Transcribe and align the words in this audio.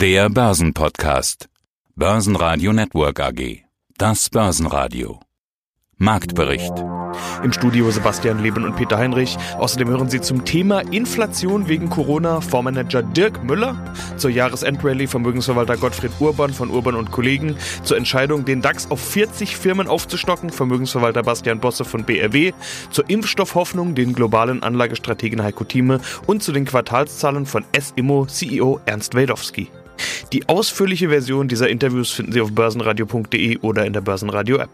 Der 0.00 0.30
Börsenpodcast. 0.30 1.50
Börsenradio 1.94 2.72
Network 2.72 3.20
AG. 3.20 3.66
Das 3.98 4.30
Börsenradio. 4.30 5.20
Marktbericht. 5.98 6.72
Im 7.44 7.52
Studio 7.52 7.90
Sebastian 7.90 8.42
Leben 8.42 8.64
und 8.64 8.76
Peter 8.76 8.96
Heinrich. 8.96 9.36
Außerdem 9.58 9.88
hören 9.88 10.08
Sie 10.08 10.22
zum 10.22 10.46
Thema 10.46 10.80
Inflation 10.90 11.68
wegen 11.68 11.90
Corona 11.90 12.40
Fondsmanager 12.40 13.02
Dirk 13.02 13.44
Müller, 13.44 13.76
zur 14.16 14.30
Jahresendrallye 14.30 15.06
Vermögensverwalter 15.06 15.76
Gottfried 15.76 16.12
Urban 16.18 16.54
von 16.54 16.70
Urban 16.70 16.94
und 16.94 17.10
Kollegen, 17.10 17.58
zur 17.82 17.98
Entscheidung, 17.98 18.46
den 18.46 18.62
DAX 18.62 18.90
auf 18.90 19.00
40 19.00 19.54
Firmen 19.54 19.86
aufzustocken, 19.86 20.48
Vermögensverwalter 20.48 21.24
Bastian 21.24 21.60
Bosse 21.60 21.84
von 21.84 22.04
BRW, 22.04 22.52
zur 22.90 23.10
Impfstoffhoffnung, 23.10 23.94
den 23.94 24.14
globalen 24.14 24.62
Anlagestrategen 24.62 25.42
Heiko 25.42 25.64
Thieme 25.64 26.00
und 26.26 26.42
zu 26.42 26.52
den 26.52 26.64
Quartalszahlen 26.64 27.44
von 27.44 27.66
S-Immo 27.72 28.24
CEO 28.24 28.80
Ernst 28.86 29.14
Wadowski. 29.14 29.68
Die 30.32 30.48
ausführliche 30.48 31.08
Version 31.08 31.48
dieser 31.48 31.68
Interviews 31.68 32.10
finden 32.10 32.32
Sie 32.32 32.40
auf 32.40 32.52
börsenradio.de 32.52 33.58
oder 33.58 33.86
in 33.86 33.92
der 33.92 34.00
Börsenradio-App. 34.00 34.70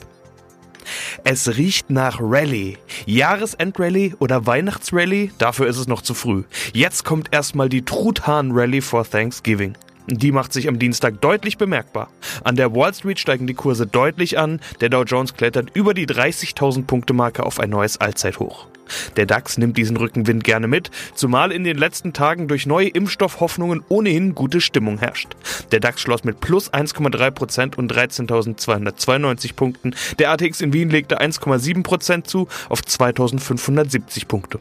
Es 1.24 1.56
riecht 1.56 1.90
nach 1.90 2.20
Rallye. 2.20 2.78
Jahresend-Rallye 3.06 4.14
oder 4.18 4.46
Weihnachts-Rallye? 4.46 5.30
Dafür 5.38 5.66
ist 5.66 5.78
es 5.78 5.88
noch 5.88 6.02
zu 6.02 6.14
früh. 6.14 6.44
Jetzt 6.72 7.04
kommt 7.04 7.32
erstmal 7.32 7.68
die 7.68 7.84
Truthahn-Rallye 7.84 8.80
for 8.80 9.08
Thanksgiving. 9.08 9.74
Die 10.08 10.30
macht 10.30 10.52
sich 10.52 10.68
am 10.68 10.78
Dienstag 10.78 11.20
deutlich 11.20 11.58
bemerkbar. 11.58 12.08
An 12.44 12.54
der 12.54 12.74
Wall 12.74 12.94
Street 12.94 13.18
steigen 13.18 13.48
die 13.48 13.54
Kurse 13.54 13.86
deutlich 13.86 14.38
an, 14.38 14.60
der 14.80 14.88
Dow 14.88 15.02
Jones 15.02 15.34
klettert 15.34 15.70
über 15.74 15.94
die 15.94 16.06
30.000 16.06 16.84
Punkte 16.86 17.12
Marke 17.12 17.44
auf 17.44 17.58
ein 17.58 17.70
neues 17.70 17.96
Allzeithoch. 18.00 18.68
Der 19.16 19.26
DAX 19.26 19.58
nimmt 19.58 19.76
diesen 19.76 19.96
Rückenwind 19.96 20.44
gerne 20.44 20.68
mit, 20.68 20.90
zumal 21.14 21.52
in 21.52 21.64
den 21.64 21.76
letzten 21.76 22.12
Tagen 22.12 22.48
durch 22.48 22.66
neue 22.66 22.88
Impfstoffhoffnungen 22.88 23.82
ohnehin 23.88 24.34
gute 24.34 24.60
Stimmung 24.60 24.98
herrscht. 24.98 25.28
Der 25.72 25.80
DAX 25.80 26.00
schloss 26.00 26.24
mit 26.24 26.40
plus 26.40 26.72
1,3% 26.72 27.76
und 27.76 27.92
13.292 27.92 29.54
Punkten. 29.54 29.94
Der 30.18 30.30
ATX 30.30 30.60
in 30.60 30.72
Wien 30.72 30.90
legte 30.90 31.20
1,7% 31.20 32.24
zu 32.24 32.48
auf 32.68 32.80
2.570 32.80 34.26
Punkte. 34.26 34.60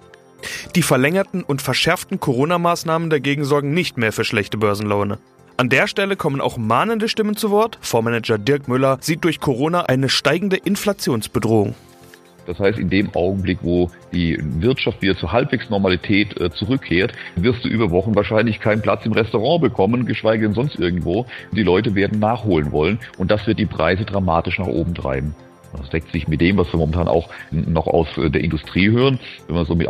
Die 0.75 0.83
verlängerten 0.83 1.43
und 1.43 1.61
verschärften 1.61 2.19
Corona-Maßnahmen 2.19 3.09
dagegen 3.09 3.45
sorgen 3.45 3.73
nicht 3.73 3.97
mehr 3.97 4.11
für 4.11 4.23
schlechte 4.23 4.57
Börsenlaune. 4.57 5.17
An 5.57 5.69
der 5.69 5.87
Stelle 5.87 6.17
kommen 6.17 6.41
auch 6.41 6.57
mahnende 6.57 7.07
Stimmen 7.07 7.37
zu 7.37 7.49
Wort. 7.49 7.77
Vormanager 7.79 8.37
Dirk 8.37 8.67
Müller 8.67 8.97
sieht 8.99 9.23
durch 9.23 9.39
Corona 9.39 9.83
eine 9.83 10.09
steigende 10.09 10.57
Inflationsbedrohung. 10.57 11.75
Das 12.45 12.59
heißt, 12.59 12.79
in 12.79 12.89
dem 12.89 13.13
Augenblick, 13.15 13.59
wo 13.61 13.89
die 14.11 14.37
Wirtschaft 14.61 15.01
wieder 15.01 15.17
zur 15.17 15.31
halbwegs 15.31 15.69
Normalität 15.69 16.39
äh, 16.39 16.51
zurückkehrt, 16.51 17.13
wirst 17.35 17.65
du 17.65 17.69
über 17.69 17.91
Wochen 17.91 18.15
wahrscheinlich 18.15 18.59
keinen 18.59 18.81
Platz 18.81 19.05
im 19.05 19.13
Restaurant 19.13 19.61
bekommen, 19.61 20.05
geschweige 20.05 20.43
denn 20.43 20.53
sonst 20.53 20.79
irgendwo. 20.79 21.25
Die 21.51 21.63
Leute 21.63 21.95
werden 21.95 22.19
nachholen 22.19 22.71
wollen 22.71 22.99
und 23.17 23.31
das 23.31 23.45
wird 23.47 23.59
die 23.59 23.65
Preise 23.65 24.05
dramatisch 24.05 24.59
nach 24.59 24.67
oben 24.67 24.93
treiben. 24.93 25.35
Das 25.77 25.89
deckt 25.89 26.11
sich 26.11 26.27
mit 26.27 26.41
dem, 26.41 26.57
was 26.57 26.71
wir 26.71 26.77
momentan 26.77 27.07
auch 27.07 27.29
noch 27.51 27.87
aus 27.87 28.17
äh, 28.17 28.29
der 28.29 28.43
Industrie 28.43 28.89
hören. 28.89 29.19
Wenn 29.47 29.55
man 29.55 29.65
so 29.65 29.75
mit 29.75 29.89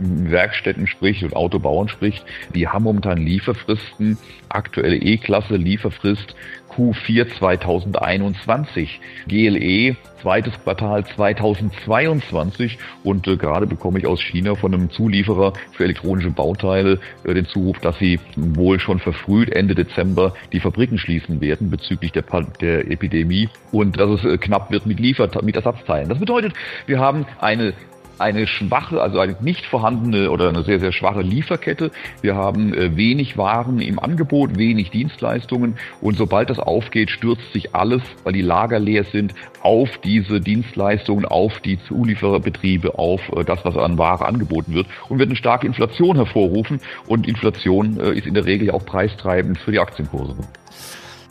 Autowerkstätten 0.00 0.86
spricht 0.86 1.22
und 1.22 1.34
Autobauern 1.34 1.88
spricht, 1.88 2.24
die 2.54 2.68
haben 2.68 2.84
momentan 2.84 3.18
Lieferfristen, 3.18 4.18
aktuelle 4.48 4.96
E-Klasse 4.96 5.56
Lieferfrist 5.56 6.34
Q4 6.76 7.28
2021, 7.38 9.00
GLE 9.28 9.96
zweites 10.20 10.54
Quartal 10.62 11.04
2022 11.04 12.78
und 13.04 13.26
äh, 13.28 13.36
gerade 13.36 13.66
bekomme 13.66 13.98
ich 13.98 14.06
aus 14.06 14.20
China 14.20 14.54
von 14.56 14.74
einem 14.74 14.90
Zulieferer 14.90 15.52
für 15.72 15.84
elektronische 15.84 16.30
Bauteile 16.30 16.98
äh, 17.24 17.32
den 17.32 17.46
Zuruf, 17.46 17.78
dass 17.78 17.98
sie 17.98 18.18
wohl 18.34 18.80
schon 18.80 18.98
verfrüht 18.98 19.50
Ende 19.50 19.74
Dezember 19.74 20.34
die 20.52 20.60
Fabriken 20.60 20.98
schließen 20.98 21.40
werden 21.40 21.70
bezüglich 21.70 22.12
der, 22.12 22.24
der 22.60 22.90
Epidemie 22.90 23.48
und 23.72 23.98
dass 23.98 24.10
es 24.10 24.24
äh, 24.24 24.36
knapp 24.36 24.70
wird 24.70 24.84
mit 24.86 25.00
Liefer 25.00 25.30
mit 25.42 25.56
Ersatzteilen. 25.56 26.08
Das 26.08 26.18
bedeutet, 26.18 26.54
wir 26.86 26.98
haben 26.98 27.26
eine 27.40 27.72
eine 28.18 28.46
schwache, 28.46 29.00
also 29.00 29.18
eine 29.18 29.36
nicht 29.40 29.66
vorhandene 29.66 30.30
oder 30.30 30.48
eine 30.48 30.62
sehr, 30.62 30.80
sehr 30.80 30.92
schwache 30.92 31.22
Lieferkette. 31.22 31.90
Wir 32.22 32.34
haben 32.34 32.74
äh, 32.74 32.96
wenig 32.96 33.36
Waren 33.36 33.80
im 33.80 33.98
Angebot, 33.98 34.58
wenig 34.58 34.90
Dienstleistungen 34.90 35.78
und 36.00 36.16
sobald 36.16 36.50
das 36.50 36.58
aufgeht, 36.58 37.10
stürzt 37.10 37.52
sich 37.52 37.74
alles, 37.74 38.02
weil 38.24 38.32
die 38.32 38.42
Lager 38.42 38.78
leer 38.78 39.04
sind, 39.04 39.34
auf 39.62 39.98
diese 39.98 40.40
Dienstleistungen, 40.40 41.24
auf 41.24 41.60
die 41.60 41.78
Zuliefererbetriebe, 41.86 42.98
auf 42.98 43.20
äh, 43.36 43.44
das, 43.44 43.64
was 43.64 43.76
an 43.76 43.98
Ware 43.98 44.26
angeboten 44.26 44.74
wird 44.74 44.86
und 45.08 45.18
wird 45.18 45.28
eine 45.28 45.36
starke 45.36 45.66
Inflation 45.66 46.16
hervorrufen 46.16 46.80
und 47.06 47.26
Inflation 47.26 47.98
äh, 48.00 48.12
ist 48.12 48.26
in 48.26 48.34
der 48.34 48.46
Regel 48.46 48.68
ja 48.68 48.74
auch 48.74 48.84
preistreibend 48.84 49.58
für 49.58 49.72
die 49.72 49.78
Aktienkurse. 49.80 50.36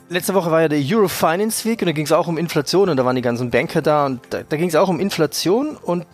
Letzte 0.07 0.35
Woche 0.35 0.51
war 0.51 0.61
ja 0.61 0.67
der 0.67 0.79
Euro 0.95 1.07
Finance 1.07 1.67
Week 1.67 1.81
und 1.81 1.87
da 1.87 1.91
ging 1.91 2.05
es 2.05 2.11
auch 2.11 2.27
um 2.27 2.37
Inflation 2.37 2.89
und 2.89 2.97
da 2.97 3.05
waren 3.05 3.15
die 3.15 3.23
ganzen 3.23 3.49
Banker 3.49 3.81
da 3.81 4.05
und 4.05 4.19
da, 4.29 4.43
da 4.47 4.55
ging 4.57 4.69
es 4.69 4.75
auch 4.75 4.87
um 4.87 4.99
Inflation 4.99 5.75
und 5.75 6.05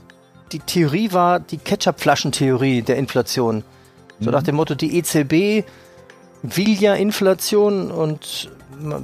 die 0.52 0.60
Theorie 0.60 1.12
war 1.12 1.40
die 1.40 1.58
Ketchupflaschentheorie 1.58 2.82
der 2.82 2.98
Inflation. 2.98 3.64
So 4.20 4.28
mhm. 4.28 4.32
nach 4.32 4.44
dem 4.44 4.56
Motto, 4.56 4.76
die 4.76 4.98
EZB 4.98 5.66
will 6.44 6.74
ja 6.82 6.96
Inflation 6.96 7.92
und 7.92 8.50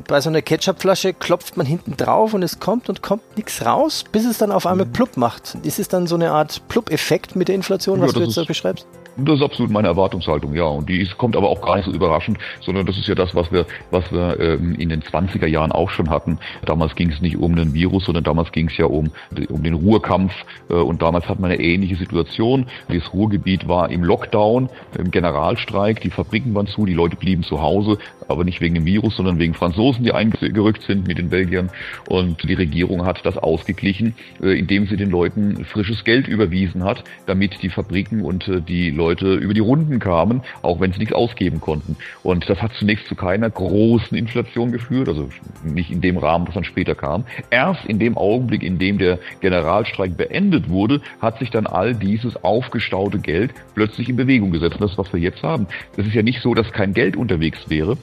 bei 0.07 0.21
so 0.21 0.29
einer 0.29 0.41
Ketchupflasche 0.41 1.13
klopft 1.13 1.57
man 1.57 1.65
hinten 1.65 1.97
drauf 1.97 2.33
und 2.33 2.41
es 2.41 2.59
kommt 2.59 2.89
und 2.89 3.01
kommt 3.01 3.37
nichts 3.37 3.63
raus, 3.65 4.03
bis 4.11 4.25
es 4.25 4.37
dann 4.37 4.51
auf 4.51 4.65
einmal 4.65 4.87
mhm. 4.87 4.93
plupp 4.93 5.17
macht. 5.17 5.55
Ist 5.63 5.79
es 5.79 5.87
dann 5.87 6.07
so 6.07 6.15
eine 6.15 6.31
Art 6.31 6.67
Plupp-Effekt 6.67 7.35
mit 7.35 7.47
der 7.47 7.55
Inflation, 7.55 8.01
was 8.01 8.13
ja, 8.13 8.19
du 8.19 8.25
jetzt 8.25 8.37
da 8.37 8.43
beschreibst? 8.43 8.87
Das 9.19 9.37
ist 9.37 9.41
absolut 9.41 9.71
meine 9.71 9.87
Erwartungshaltung, 9.87 10.53
ja. 10.53 10.65
Und 10.65 10.89
die 10.89 11.03
kommt 11.17 11.35
aber 11.35 11.49
auch 11.49 11.61
gar 11.61 11.77
nicht 11.77 11.85
so 11.85 11.91
überraschend, 11.91 12.37
sondern 12.61 12.85
das 12.85 12.97
ist 12.99 13.07
ja 13.07 13.15
das, 13.15 13.33
was 13.33 13.51
wir, 13.51 13.65
was 13.89 14.11
wir 14.11 14.39
ähm, 14.39 14.75
in 14.75 14.89
den 14.89 15.01
20er 15.01 15.47
Jahren 15.47 15.71
auch 15.71 15.89
schon 15.89 16.11
hatten. 16.11 16.37
Damals 16.65 16.95
ging 16.95 17.09
es 17.09 17.19
nicht 17.19 17.37
um 17.37 17.53
einen 17.53 17.73
Virus, 17.73 18.05
sondern 18.05 18.23
damals 18.23 18.51
ging 18.51 18.67
es 18.67 18.77
ja 18.77 18.85
um, 18.85 19.09
um 19.49 19.63
den 19.63 19.73
Ruhrkampf. 19.73 20.33
Äh, 20.69 20.73
und 20.73 21.01
damals 21.01 21.27
hat 21.27 21.39
man 21.39 21.51
eine 21.51 21.59
ähnliche 21.59 21.95
Situation. 21.95 22.67
Das 22.89 23.11
Ruhrgebiet 23.11 23.67
war 23.67 23.89
im 23.89 24.03
Lockdown, 24.03 24.69
im 24.99 25.09
Generalstreik, 25.09 25.99
die 26.01 26.11
Fabriken 26.11 26.53
waren 26.53 26.67
zu, 26.67 26.85
die 26.85 26.93
Leute 26.93 27.15
blieben 27.15 27.41
zu 27.41 27.59
Hause, 27.59 27.97
aber 28.27 28.43
nicht 28.43 28.61
wegen 28.61 28.75
dem 28.75 28.85
Virus, 28.85 29.15
sondern 29.15 29.39
wegen 29.39 29.55
Franzosen, 29.55 30.03
die 30.03 30.11
eingerückt 30.11 30.83
sind 30.83 31.07
mit 31.07 31.17
den 31.17 31.29
Belgiern. 31.29 31.71
Und 32.07 32.47
die 32.47 32.53
Regierung 32.53 33.03
hat 33.05 33.25
das 33.25 33.37
ausgeglichen, 33.37 34.13
äh, 34.43 34.59
indem 34.59 34.85
sie 34.85 34.95
den 34.95 35.09
Leuten 35.09 35.65
frisches 35.65 36.03
Geld 36.03 36.27
überwiesen 36.27 36.83
hat, 36.83 37.03
damit 37.25 37.63
die 37.63 37.69
Fabriken 37.69 38.21
und 38.21 38.47
äh, 38.47 38.61
die 38.61 38.91
Leute 38.91 39.06
Leute 39.07 39.35
über 39.35 39.53
die 39.53 39.61
Runden 39.61 39.99
kamen, 39.99 40.41
auch 40.61 40.81
wenn 40.81 40.91
sie 40.91 40.99
nichts 40.99 41.13
ausgeben 41.13 41.61
konnten. 41.61 41.95
Und 42.23 42.49
das 42.49 42.61
hat 42.61 42.73
zunächst 42.73 43.07
zu 43.07 43.15
keiner 43.15 43.49
großen 43.49 44.17
Inflation 44.17 44.73
geführt, 44.73 45.07
also 45.07 45.29
nicht 45.63 45.91
in 45.91 46.01
dem 46.01 46.17
Rahmen, 46.17 46.45
was 46.45 46.55
dann 46.55 46.65
später 46.65 46.93
kam. 46.93 47.23
Erst 47.49 47.85
in 47.85 47.99
dem 47.99 48.17
Augenblick, 48.17 48.63
in 48.63 48.79
dem 48.79 48.97
der 48.97 49.19
Generalstreik 49.39 50.17
beendet 50.17 50.69
wurde, 50.69 50.99
hat 51.21 51.39
sich 51.39 51.51
dann 51.51 51.67
all 51.67 51.95
dieses 51.95 52.43
aufgestaute 52.43 53.19
Geld 53.19 53.51
plötzlich 53.75 54.09
in 54.09 54.17
Bewegung 54.17 54.51
gesetzt. 54.51 54.75
Und 54.75 54.89
das, 54.89 54.97
was 54.97 55.13
wir 55.13 55.21
jetzt 55.21 55.41
haben, 55.41 55.67
das 55.95 56.05
ist 56.05 56.13
ja 56.13 56.21
nicht 56.21 56.41
so, 56.41 56.53
dass 56.53 56.71
kein 56.73 56.93
Geld 56.93 57.15
unterwegs 57.15 57.69
wäre. 57.69 57.97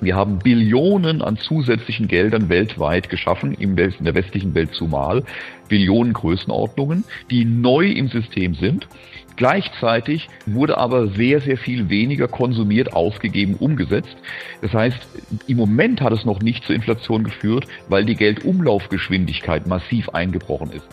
Wir 0.00 0.16
haben 0.16 0.40
Billionen 0.40 1.22
an 1.22 1.36
zusätzlichen 1.36 2.08
Geldern 2.08 2.48
weltweit 2.48 3.08
geschaffen, 3.08 3.54
in 3.54 3.76
der 3.76 4.14
westlichen 4.16 4.52
Welt 4.52 4.74
zumal, 4.74 5.22
Billionen 5.68 6.12
Größenordnungen, 6.12 7.04
die 7.30 7.44
neu 7.44 7.86
im 7.86 8.08
System 8.08 8.54
sind. 8.54 8.88
Gleichzeitig 9.36 10.28
wurde 10.46 10.78
aber 10.78 11.08
sehr, 11.08 11.40
sehr 11.40 11.56
viel 11.56 11.88
weniger 11.88 12.28
konsumiert, 12.28 12.92
ausgegeben, 12.92 13.56
umgesetzt. 13.56 14.16
Das 14.60 14.72
heißt, 14.72 14.98
im 15.46 15.56
Moment 15.56 16.00
hat 16.00 16.12
es 16.12 16.24
noch 16.24 16.40
nicht 16.40 16.64
zur 16.64 16.74
Inflation 16.74 17.24
geführt, 17.24 17.66
weil 17.88 18.04
die 18.04 18.16
Geldumlaufgeschwindigkeit 18.16 19.66
massiv 19.66 20.08
eingebrochen 20.10 20.72
ist. 20.72 20.86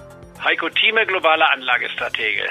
Heiko 0.43 0.69
Thieme, 0.69 1.05
globaler 1.05 1.51
Anlagestratege. 1.53 2.43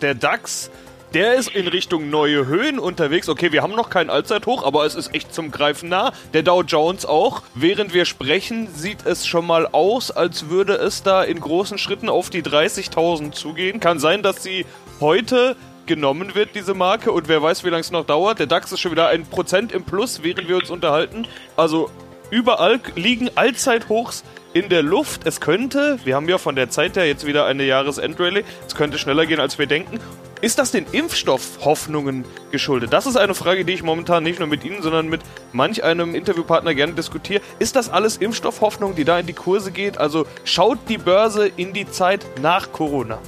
Der 0.00 0.14
DAX 0.14 0.70
der 1.14 1.36
ist 1.36 1.54
in 1.54 1.66
Richtung 1.68 2.10
neue 2.10 2.46
Höhen 2.46 2.78
unterwegs. 2.78 3.30
Okay, 3.30 3.50
wir 3.50 3.62
haben 3.62 3.74
noch 3.74 3.88
kein 3.88 4.10
Allzeithoch, 4.10 4.62
aber 4.62 4.84
es 4.84 4.94
ist 4.94 5.14
echt 5.14 5.32
zum 5.32 5.50
Greifen 5.50 5.88
nah. 5.88 6.12
Der 6.34 6.42
Dow 6.42 6.62
Jones 6.62 7.06
auch. 7.06 7.42
Während 7.54 7.94
wir 7.94 8.04
sprechen, 8.04 8.68
sieht 8.74 9.06
es 9.06 9.26
schon 9.26 9.46
mal 9.46 9.66
aus, 9.66 10.10
als 10.10 10.50
würde 10.50 10.74
es 10.74 11.02
da 11.02 11.22
in 11.22 11.40
großen 11.40 11.78
Schritten 11.78 12.10
auf 12.10 12.28
die 12.28 12.42
30.000 12.42 13.32
zugehen. 13.32 13.80
Kann 13.80 13.98
sein, 13.98 14.22
dass 14.22 14.42
sie 14.42 14.66
heute 15.00 15.56
genommen 15.86 16.34
wird, 16.34 16.50
diese 16.54 16.74
Marke. 16.74 17.10
Und 17.10 17.28
wer 17.28 17.42
weiß, 17.42 17.64
wie 17.64 17.70
lange 17.70 17.80
es 17.80 17.90
noch 17.90 18.04
dauert. 18.04 18.38
Der 18.38 18.46
DAX 18.46 18.70
ist 18.70 18.80
schon 18.80 18.92
wieder 18.92 19.08
ein 19.08 19.24
Prozent 19.26 19.72
im 19.72 19.84
Plus, 19.84 20.22
während 20.22 20.48
wir 20.48 20.56
uns 20.56 20.70
unterhalten. 20.70 21.26
Also 21.56 21.90
überall 22.30 22.80
liegen 22.94 23.30
Allzeithochs 23.34 24.22
in 24.52 24.68
der 24.68 24.82
Luft. 24.82 25.26
Es 25.26 25.40
könnte, 25.40 25.98
wir 26.04 26.14
haben 26.14 26.28
ja 26.28 26.38
von 26.38 26.56
der 26.56 26.70
Zeit 26.70 26.96
her 26.96 27.06
jetzt 27.06 27.26
wieder 27.26 27.46
eine 27.46 27.64
Jahresendrallye, 27.64 28.44
es 28.66 28.74
könnte 28.74 28.98
schneller 28.98 29.26
gehen, 29.26 29.40
als 29.40 29.58
wir 29.58 29.66
denken. 29.66 29.98
Ist 30.40 30.60
das 30.60 30.70
den 30.70 30.86
Impfstoffhoffnungen 30.92 32.24
geschuldet? 32.52 32.92
Das 32.92 33.06
ist 33.06 33.16
eine 33.16 33.34
Frage, 33.34 33.64
die 33.64 33.72
ich 33.72 33.82
momentan 33.82 34.22
nicht 34.22 34.38
nur 34.38 34.46
mit 34.46 34.64
Ihnen, 34.64 34.82
sondern 34.82 35.08
mit 35.08 35.20
manch 35.52 35.82
einem 35.82 36.14
Interviewpartner 36.14 36.74
gerne 36.74 36.92
diskutiere. 36.92 37.42
Ist 37.58 37.74
das 37.74 37.88
alles 37.88 38.18
Impfstoffhoffnung, 38.18 38.94
die 38.94 39.04
da 39.04 39.18
in 39.18 39.26
die 39.26 39.32
Kurse 39.32 39.72
geht? 39.72 39.98
Also 39.98 40.26
schaut 40.44 40.78
die 40.88 40.98
Börse 40.98 41.50
in 41.56 41.72
die 41.72 41.90
Zeit 41.90 42.24
nach 42.40 42.70
Corona? 42.72 43.18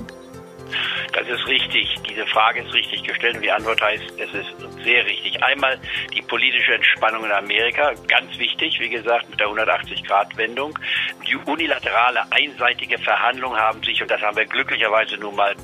Das 1.12 1.26
ist 1.26 1.46
richtig. 1.46 1.96
Diese 2.08 2.26
Frage 2.26 2.62
ist 2.62 2.72
richtig 2.72 3.02
gestellt 3.02 3.36
und 3.36 3.42
die 3.42 3.50
Antwort 3.50 3.80
heißt, 3.80 4.04
es 4.18 4.32
ist 4.34 4.84
sehr 4.84 5.04
richtig. 5.04 5.42
Einmal 5.42 5.78
die 6.14 6.22
politische 6.22 6.74
Entspannung 6.74 7.24
in 7.24 7.32
Amerika, 7.32 7.92
ganz 8.06 8.38
wichtig, 8.38 8.78
wie 8.80 8.88
gesagt, 8.88 9.28
mit 9.28 9.40
der 9.40 9.48
180-Grad-Wendung. 9.48 10.78
Die 11.26 11.36
unilaterale, 11.36 12.20
einseitige 12.30 12.98
Verhandlungen 12.98 13.58
haben 13.58 13.82
sich, 13.82 14.00
und 14.00 14.10
das 14.10 14.20
haben 14.20 14.36
wir 14.36 14.46
glücklicherweise 14.46 15.16
nun 15.16 15.34
mal 15.36 15.54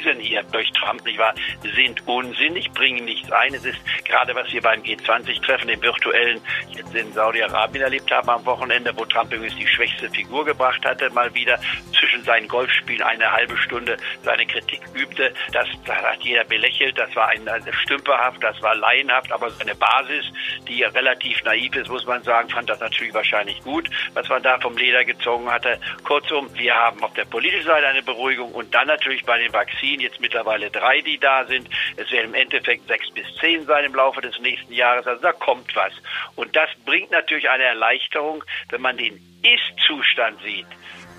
bewiesen 0.00 0.20
hier 0.20 0.42
durch 0.52 0.70
Trump, 0.72 1.04
nicht 1.04 1.18
wahr, 1.18 1.34
sind 1.74 2.06
unsinnig, 2.06 2.70
bringen 2.72 3.04
nichts 3.04 3.30
ein. 3.32 3.54
Es 3.54 3.64
ist 3.64 3.78
gerade, 4.04 4.34
was 4.34 4.52
wir 4.52 4.62
beim 4.62 4.82
G20-Treffen, 4.82 5.68
dem 5.68 5.82
virtuellen, 5.82 6.40
jetzt 6.70 6.94
in 6.94 7.12
Saudi-Arabien 7.12 7.84
erlebt 7.84 8.10
haben 8.10 8.28
am 8.28 8.44
Wochenende, 8.46 8.92
wo 8.96 9.04
Trump 9.04 9.32
übrigens 9.32 9.56
die 9.56 9.66
schwächste 9.66 10.10
Figur 10.10 10.44
gebracht 10.44 10.84
hatte, 10.84 11.10
mal 11.10 11.32
wieder 11.34 11.58
zwischen 11.98 12.22
seinen 12.24 12.48
Golfspielen 12.48 13.02
eine 13.02 13.30
halbe 13.30 13.56
Stunde 13.58 13.96
seine 14.22 14.46
Kritik 14.46 14.80
übte. 14.94 15.32
Das, 15.52 15.68
das 15.84 15.96
hat 15.96 16.22
jeder 16.22 16.44
belächelt, 16.44 16.98
das 16.98 17.14
war 17.14 17.28
ein, 17.28 17.48
ein 17.48 17.62
stümperhaft, 17.84 18.42
das 18.42 18.60
war 18.62 18.74
laienhaft, 18.74 19.32
aber 19.32 19.50
seine 19.50 19.74
Basis, 19.74 20.24
die 20.68 20.82
relativ 20.82 21.42
naiv 21.44 21.74
ist, 21.76 21.88
muss 21.88 22.06
man 22.06 22.22
sagen, 22.22 22.48
fand 22.48 22.68
das 22.68 22.80
natürlich 22.80 23.14
wahrscheinlich 23.14 23.62
gut, 23.62 23.88
was 24.14 24.28
man 24.28 24.42
da 24.42 24.58
vom 24.58 24.76
Leder 24.76 25.04
gezogen 25.04 25.50
hatte. 25.50 25.78
Kurzum, 26.04 26.48
wir 26.54 26.74
haben 26.74 27.02
auf 27.02 27.12
der 27.14 27.24
politischen 27.24 27.66
Seite 27.66 27.86
eine 27.86 28.02
Beruhigung 28.02 28.52
und 28.52 28.74
dann 28.74 28.86
natürlich 28.86 29.24
bei 29.24 29.38
den 29.38 29.52
Vakzinen 29.90 30.00
jetzt 30.00 30.20
mittlerweile 30.20 30.70
drei, 30.70 31.00
die 31.00 31.18
da 31.18 31.44
sind. 31.46 31.68
Es 31.96 32.10
werden 32.10 32.30
im 32.30 32.34
Endeffekt 32.34 32.86
sechs 32.86 33.10
bis 33.10 33.26
zehn 33.40 33.66
sein 33.66 33.84
im 33.84 33.94
Laufe 33.94 34.20
des 34.20 34.38
nächsten 34.40 34.72
Jahres. 34.72 35.06
Also 35.06 35.22
da 35.22 35.32
kommt 35.32 35.74
was. 35.74 35.92
Und 36.36 36.54
das 36.54 36.68
bringt 36.84 37.10
natürlich 37.10 37.48
eine 37.48 37.64
Erleichterung, 37.64 38.44
wenn 38.70 38.80
man 38.80 38.96
den 38.96 39.20
Ist-Zustand 39.42 40.40
sieht 40.42 40.66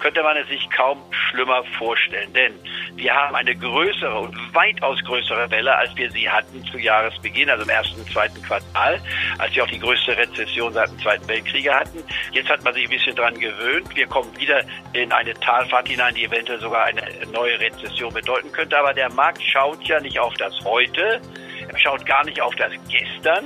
könnte 0.01 0.23
man 0.23 0.35
es 0.35 0.47
sich 0.47 0.69
kaum 0.71 1.01
schlimmer 1.11 1.63
vorstellen. 1.77 2.33
Denn 2.33 2.53
wir 2.95 3.13
haben 3.13 3.35
eine 3.35 3.55
größere 3.55 4.19
und 4.19 4.35
weitaus 4.53 5.01
größere 5.03 5.49
Welle, 5.49 5.75
als 5.75 5.95
wir 5.95 6.11
sie 6.11 6.29
hatten 6.29 6.63
zu 6.65 6.77
Jahresbeginn, 6.77 7.49
also 7.49 7.63
im 7.63 7.69
ersten 7.69 8.01
und 8.01 8.11
zweiten 8.11 8.41
Quartal, 8.41 8.99
als 9.37 9.55
wir 9.55 9.63
auch 9.63 9.69
die 9.69 9.79
größte 9.79 10.17
Rezession 10.17 10.73
seit 10.73 10.89
dem 10.89 10.99
Zweiten 10.99 11.27
Weltkrieg 11.27 11.71
hatten. 11.71 12.03
Jetzt 12.33 12.49
hat 12.49 12.63
man 12.63 12.73
sich 12.73 12.83
ein 12.83 12.89
bisschen 12.89 13.15
dran 13.15 13.39
gewöhnt. 13.39 13.95
Wir 13.95 14.07
kommen 14.07 14.35
wieder 14.37 14.63
in 14.93 15.11
eine 15.11 15.33
Talfahrt 15.35 15.87
hinein, 15.87 16.15
die 16.15 16.25
eventuell 16.25 16.59
sogar 16.59 16.85
eine 16.85 17.03
neue 17.31 17.59
Rezession 17.59 18.13
bedeuten 18.13 18.51
könnte. 18.51 18.77
Aber 18.77 18.93
der 18.93 19.11
Markt 19.13 19.41
schaut 19.41 19.83
ja 19.83 19.99
nicht 19.99 20.19
auf 20.19 20.33
das 20.35 20.59
Heute, 20.65 21.21
er 21.69 21.79
schaut 21.79 22.05
gar 22.05 22.25
nicht 22.25 22.41
auf 22.41 22.55
das 22.55 22.73
Gestern, 22.89 23.45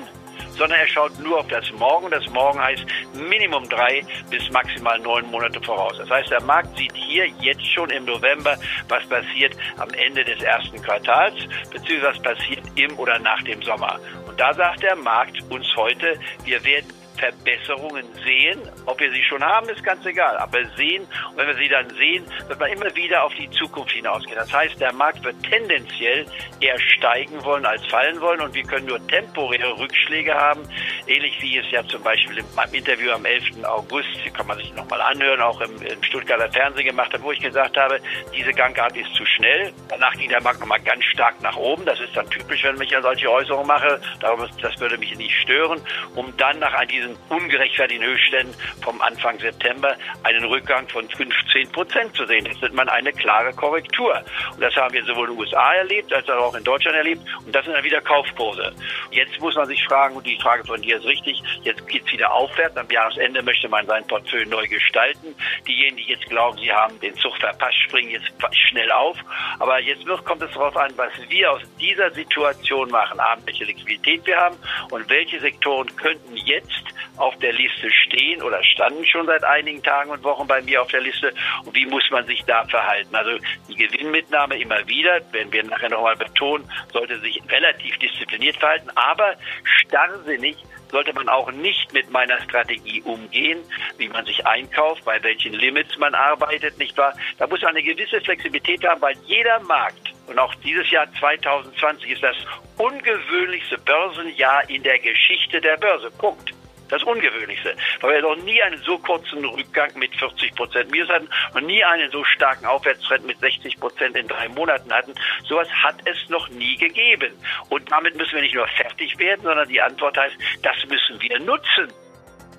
sondern 0.58 0.80
er 0.80 0.88
schaut 0.88 1.18
nur 1.20 1.40
auf 1.40 1.48
das 1.48 1.70
Morgen. 1.74 2.10
Das 2.10 2.28
Morgen 2.30 2.60
heißt 2.62 2.86
Minimum 3.14 3.68
drei 3.70 4.02
bis 4.30 4.50
maximal 4.52 5.00
neun 5.00 5.26
Monate 5.32 5.62
voraus. 5.62 5.98
Das 5.98 6.10
heißt, 6.10 6.32
der 6.32 6.42
Markt 6.44 6.78
sieht 6.78 6.96
hier 6.96 7.28
jetzt 7.42 7.66
schon 7.74 7.90
im 7.90 8.06
November, 8.06 8.58
was 8.88 9.06
passiert 9.08 9.56
am 9.78 9.90
Ende 9.90 10.24
des 10.24 10.42
ersten 10.42 10.82
Quartals, 10.82 11.36
beziehungsweise 11.72 12.16
was 12.16 12.22
passiert 12.22 12.64
im 12.76 12.98
oder 12.98 13.20
nach 13.20 13.42
dem 13.44 13.62
Sommer. 13.62 14.00
Und 14.28 14.40
da 14.40 14.54
sagt 14.54 14.84
der 14.84 14.96
Markt 14.96 15.42
uns 15.50 15.66
heute, 15.76 16.20
wir 16.44 16.64
werden 16.64 17.05
Verbesserungen 17.18 18.06
sehen. 18.24 18.60
Ob 18.86 19.00
wir 19.00 19.12
sie 19.12 19.24
schon 19.24 19.44
haben, 19.44 19.68
ist 19.70 19.84
ganz 19.84 20.06
egal. 20.06 20.38
Aber 20.38 20.60
sehen, 20.76 21.04
und 21.32 21.38
wenn 21.38 21.48
wir 21.48 21.56
sie 21.56 21.70
dann 21.70 21.90
sehen, 21.92 22.26
wird 22.48 22.60
man 22.60 22.72
immer 22.72 22.96
wieder 22.96 23.24
auf 23.24 23.34
die 23.36 23.50
Zukunft 23.52 23.92
hinausgehen. 23.92 24.38
Das 24.38 24.52
heißt, 24.52 24.80
der 24.80 24.94
Markt 24.94 25.24
wird 25.24 25.36
tendenziell 25.44 26.26
eher 26.60 26.80
steigen 26.80 27.44
wollen 27.44 27.66
als 27.66 27.86
fallen 27.88 28.20
wollen 28.22 28.42
und 28.42 28.54
wir 28.54 28.64
können 28.64 28.88
nur 28.88 29.06
temporäre 29.08 29.78
Rückschläge 29.78 30.34
haben. 30.34 30.62
Ähnlich 31.08 31.42
wie 31.42 31.58
es 31.58 31.70
ja 31.72 31.86
zum 31.88 32.04
Beispiel 32.04 32.40
in 32.40 32.46
meinem 32.56 32.74
Interview 32.74 33.12
am 33.12 33.26
11. 33.26 33.64
August, 33.64 34.08
kann 34.36 34.48
man 34.48 34.58
sich 34.58 34.74
nochmal 34.74 35.02
anhören, 35.02 35.42
auch 35.42 35.60
im, 35.62 35.82
im 35.82 36.04
Stuttgarter 36.04 36.52
Fernsehen 36.52 36.86
gemacht 36.86 37.14
habe, 37.14 37.24
wo 37.24 37.32
ich 37.32 37.40
gesagt 37.40 37.78
habe, 37.78 38.00
diese 38.36 38.52
Gangart 38.52 38.96
ist 38.98 39.14
zu 39.16 39.26
schnell. 39.26 39.74
Danach 39.90 40.14
ging 40.14 40.30
der 40.30 40.42
Markt 40.42 40.60
nochmal 40.60 40.80
ganz 40.80 41.04
stark 41.06 41.42
nach 41.42 41.56
oben. 41.56 41.86
Das 41.86 42.00
ist 42.00 42.16
dann 42.16 42.30
typisch, 42.30 42.64
wenn 42.64 42.80
ich 42.82 42.90
ja 42.90 43.02
solche 43.02 43.30
Äußerungen 43.32 43.68
mache. 43.68 44.02
Darum, 44.20 44.48
das 44.62 44.80
würde 44.80 44.98
mich 44.98 45.16
nicht 45.18 45.36
stören, 45.42 45.82
um 46.16 46.36
dann 46.38 46.60
nach 46.60 46.86
diesem 46.86 47.05
diesen 47.06 47.18
ungerechtfertigten 47.30 48.06
Höchstständen 48.06 48.56
vom 48.82 49.02
Anfang 49.02 49.40
September 49.40 49.96
einen 50.24 50.46
Rückgang 50.46 50.88
von 50.90 51.08
15 51.10 51.72
Prozent 51.72 52.16
zu 52.16 52.26
sehen. 52.26 52.46
Das 52.46 52.60
nennt 52.62 52.74
man 52.74 52.90
eine 52.90 53.12
klare 53.14 53.54
Korrektur. 53.54 54.24
Und 54.54 54.62
das 54.62 54.76
haben 54.76 54.94
wir 54.94 55.04
sowohl 55.06 55.30
in 55.30 55.36
den 55.36 55.40
USA 55.40 55.74
erlebt, 55.76 56.14
als 56.14 56.30
auch 56.30 56.56
in 56.56 56.64
Deutschland 56.64 56.98
erlebt. 56.98 57.22
Und 57.46 57.54
das 57.54 57.66
sind 57.66 57.74
dann 57.74 57.84
wieder 57.84 58.02
Kaufkurse. 58.02 58.74
Jetzt 59.12 59.40
muss 59.40 59.56
man 59.56 59.68
sich 59.68 59.84
fragen, 59.86 60.16
und 60.16 60.26
die 60.26 60.38
Frage 60.42 60.64
von 60.66 60.82
dir 60.82 60.98
ist 60.98 61.06
richtig, 61.06 61.42
jetzt 61.64 61.88
geht 61.88 62.06
es 62.06 62.12
wieder 62.12 62.32
aufwärts. 62.32 62.78
Am 62.78 62.90
Jahresende 62.90 63.42
möchte 63.44 63.70
man 63.70 63.86
sein 63.86 64.06
Portfolio 64.08 64.48
neu 64.48 64.68
gestalten. 64.68 65.36
Diejenigen, 65.68 65.98
die 65.98 66.14
jetzt 66.14 66.26
glauben, 66.26 66.58
sie 66.58 66.72
haben 66.72 67.00
den 67.00 67.16
Zug 67.16 67.36
verpasst, 67.38 67.78
springen 67.84 68.12
jetzt 68.12 68.32
schnell 68.70 68.92
auf. 68.92 69.18
Aber 69.60 69.80
jetzt 69.80 70.06
kommt 70.26 70.42
es 70.42 70.52
darauf 70.52 70.76
an, 70.78 70.92
was 70.96 71.12
wir 71.30 71.52
aus 71.52 71.62
dieser 71.80 72.12
Situation 72.12 72.90
machen. 72.90 73.20
Welche 73.46 73.66
Liquidität 73.66 74.26
wir 74.26 74.38
haben 74.38 74.58
und 74.92 75.10
welche 75.10 75.40
Sektoren 75.40 75.94
könnten 75.96 76.36
jetzt 76.36 76.95
auf 77.18 77.38
der 77.40 77.54
Liste 77.54 77.90
stehen 77.92 78.42
oder 78.42 78.64
standen 78.64 79.06
schon 79.06 79.26
seit 79.26 79.44
einigen 79.44 79.82
Tagen 79.84 80.10
und 80.10 80.24
Wochen 80.24 80.48
bei 80.48 80.62
mir 80.62 80.82
auf 80.82 80.90
der 80.90 81.02
Liste 81.02 81.34
und 81.66 81.76
wie 81.76 81.86
muss 81.86 82.10
man 82.12 82.26
sich 82.26 82.44
da 82.46 82.66
verhalten. 82.66 83.16
Also 83.16 83.38
die 83.68 83.76
Gewinnmitnahme 83.76 84.58
immer 84.60 84.88
wieder, 84.88 85.22
werden 85.32 85.52
wir 85.52 85.64
nachher 85.64 85.90
nochmal 85.90 86.16
betonen, 86.16 86.70
sollte 86.92 87.20
sich 87.20 87.42
relativ 87.50 87.98
diszipliniert 88.00 88.58
verhalten, 88.58 88.90
aber 88.96 89.36
starrsinnig 89.64 90.58
sollte 90.92 91.14
man 91.14 91.28
auch 91.30 91.52
nicht 91.52 91.92
mit 91.94 92.10
meiner 92.10 92.40
Strategie 92.42 93.02
umgehen, 93.02 93.60
wie 93.98 94.08
man 94.08 94.26
sich 94.26 94.46
einkauft, 94.46 95.04
bei 95.04 95.22
welchen 95.24 95.54
Limits 95.54 95.98
man 95.98 96.16
arbeitet, 96.16 96.78
nicht 96.78 96.98
wahr? 96.98 97.14
Da 97.38 97.48
muss 97.48 97.62
man 97.62 97.72
eine 97.72 97.84
gewisse 97.84 98.22
Flexibilität 98.22 98.86
haben, 98.88 99.02
weil 99.02 99.16
jeder 99.26 99.60
Markt 99.62 100.14
und 100.28 100.40
auch 100.40 100.56
dieses 100.56 100.90
Jahr 100.90 101.08
2020 101.20 102.12
ist 102.12 102.24
das 102.24 102.36
ungewöhnlichste 102.78 103.78
Börsenjahr 103.80 104.70
in 104.70 104.84
der 104.84 105.00
Geschichte 105.00 105.62
der 105.62 105.78
Börse. 105.78 106.10
Punkt. 106.12 106.55
Das 106.90 107.04
Ungewöhnlichste. 107.04 107.76
Weil 108.02 108.16
wir 108.16 108.22
noch 108.22 108.44
nie 108.44 108.62
einen 108.62 108.82
so 108.84 108.98
kurzen 108.98 109.44
Rückgang 109.44 109.90
mit 109.96 110.16
40 110.16 110.56
Prozent 110.56 110.92
Minus 110.92 111.10
hatten 111.10 111.30
und 111.54 111.66
nie 111.66 111.84
einen 111.84 112.12
so 112.12 112.24
starken 112.24 112.66
Aufwärtstrend 112.66 113.26
mit 113.26 113.40
60 113.40 113.80
Prozent 113.80 114.16
in 114.16 114.28
drei 114.28 114.48
Monaten 114.50 114.92
hatten. 114.92 115.14
Sowas 115.48 115.68
hat 115.84 115.96
es 116.06 116.30
noch 116.30 116.50
nie 116.50 116.76
gegeben. 116.78 117.34
Und 117.70 117.92
damit 117.92 118.16
müssen 118.16 118.36
wir 118.36 118.42
nicht 118.42 118.56
nur 118.56 118.68
fertig 118.68 119.18
werden, 119.18 119.42
sondern 119.44 119.68
die 119.68 119.82
Antwort 119.82 120.18
heißt, 120.18 120.36
das 120.62 120.76
müssen 120.90 121.22
wir 121.22 121.40
nutzen. 121.40 121.92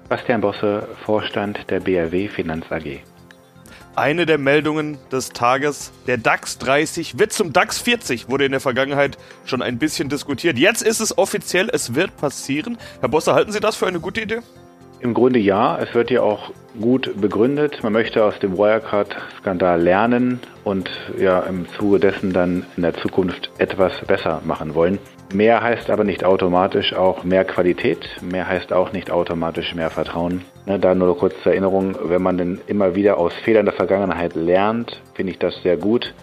Bastian 0.08 0.40
Bosse, 0.40 0.88
Vorstand 1.04 1.68
der 1.70 1.80
BRW 1.80 2.28
Finanz 2.28 2.70
AG. 2.70 3.00
Eine 3.96 4.26
der 4.26 4.36
Meldungen 4.36 4.98
des 5.10 5.30
Tages, 5.30 5.90
der 6.06 6.18
DAX 6.18 6.58
30 6.58 7.18
wird 7.18 7.32
zum 7.32 7.54
DAX 7.54 7.78
40, 7.78 8.28
wurde 8.28 8.44
in 8.44 8.50
der 8.50 8.60
Vergangenheit 8.60 9.16
schon 9.46 9.62
ein 9.62 9.78
bisschen 9.78 10.10
diskutiert. 10.10 10.58
Jetzt 10.58 10.82
ist 10.82 11.00
es 11.00 11.16
offiziell, 11.16 11.70
es 11.72 11.94
wird 11.94 12.14
passieren. 12.18 12.76
Herr 13.00 13.08
Bosse, 13.08 13.32
halten 13.32 13.52
Sie 13.52 13.60
das 13.60 13.74
für 13.74 13.86
eine 13.86 13.98
gute 13.98 14.20
Idee? 14.20 14.40
Im 15.00 15.14
Grunde 15.14 15.38
ja, 15.38 15.78
es 15.78 15.94
wird 15.94 16.10
ja 16.10 16.20
auch 16.20 16.52
gut 16.80 17.20
begründet. 17.20 17.82
Man 17.82 17.92
möchte 17.92 18.24
aus 18.24 18.38
dem 18.38 18.56
Wirecard-Skandal 18.56 19.80
lernen 19.80 20.40
und 20.64 20.90
ja 21.18 21.40
im 21.40 21.68
Zuge 21.68 22.00
dessen 22.00 22.32
dann 22.32 22.66
in 22.76 22.82
der 22.82 22.94
Zukunft 22.94 23.50
etwas 23.58 23.92
besser 24.06 24.42
machen 24.44 24.74
wollen. 24.74 24.98
Mehr 25.34 25.62
heißt 25.62 25.90
aber 25.90 26.04
nicht 26.04 26.24
automatisch 26.24 26.94
auch 26.94 27.24
mehr 27.24 27.44
Qualität, 27.44 28.08
mehr 28.22 28.46
heißt 28.46 28.72
auch 28.72 28.92
nicht 28.92 29.10
automatisch 29.10 29.74
mehr 29.74 29.90
Vertrauen. 29.90 30.42
Da 30.66 30.94
nur 30.94 31.18
kurz 31.18 31.34
zur 31.42 31.52
Erinnerung, 31.52 31.96
wenn 32.04 32.22
man 32.22 32.38
denn 32.38 32.60
immer 32.66 32.94
wieder 32.94 33.18
aus 33.18 33.32
Fehlern 33.44 33.66
der 33.66 33.74
Vergangenheit 33.74 34.34
lernt, 34.34 35.02
finde 35.14 35.32
ich 35.32 35.38
das 35.38 35.54
sehr 35.62 35.76
gut. 35.76 36.14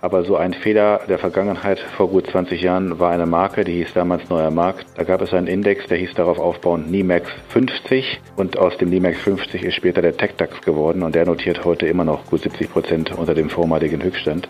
Aber 0.00 0.22
so 0.24 0.36
ein 0.36 0.54
Fehler 0.54 1.00
der 1.08 1.18
Vergangenheit 1.18 1.80
vor 1.80 2.08
gut 2.08 2.28
20 2.28 2.62
Jahren 2.62 3.00
war 3.00 3.10
eine 3.10 3.26
Marke, 3.26 3.64
die 3.64 3.72
hieß 3.72 3.94
damals 3.94 4.28
Neuer 4.30 4.52
Markt. 4.52 4.86
Da 4.96 5.02
gab 5.02 5.20
es 5.22 5.34
einen 5.34 5.48
Index, 5.48 5.86
der 5.86 5.98
hieß 5.98 6.14
darauf 6.14 6.38
aufbauend 6.38 6.88
NIMAX 6.88 7.28
50 7.48 8.20
und 8.36 8.56
aus 8.56 8.76
dem 8.78 8.90
NIMAX 8.90 9.18
50 9.18 9.64
ist 9.64 9.74
später 9.74 10.00
der 10.00 10.16
TechDAX 10.16 10.60
geworden 10.62 11.02
und 11.02 11.16
der 11.16 11.26
notiert 11.26 11.64
heute 11.64 11.88
immer 11.88 12.04
noch 12.04 12.26
gut 12.26 12.42
70 12.42 12.70
Prozent 12.70 13.18
unter 13.18 13.34
dem 13.34 13.50
vormaligen 13.50 14.00
Höchststand 14.00 14.48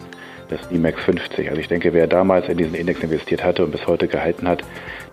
das 0.50 0.60
IMAX 0.70 1.02
50. 1.04 1.48
Also 1.48 1.60
ich 1.60 1.68
denke, 1.68 1.94
wer 1.94 2.06
damals 2.06 2.48
in 2.48 2.58
diesen 2.58 2.74
Index 2.74 3.02
investiert 3.02 3.42
hatte 3.42 3.64
und 3.64 3.70
bis 3.70 3.86
heute 3.86 4.06
gehalten 4.06 4.48
hat, 4.48 4.62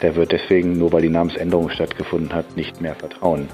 der 0.02 0.16
wird 0.16 0.32
deswegen, 0.34 0.78
nur 0.78 0.92
weil 0.92 1.02
die 1.02 1.10
Namensänderung 1.10 1.70
stattgefunden 1.70 2.34
hat, 2.34 2.58
nicht 2.58 2.82
mehr 2.82 2.96
Vertrauen 2.96 3.48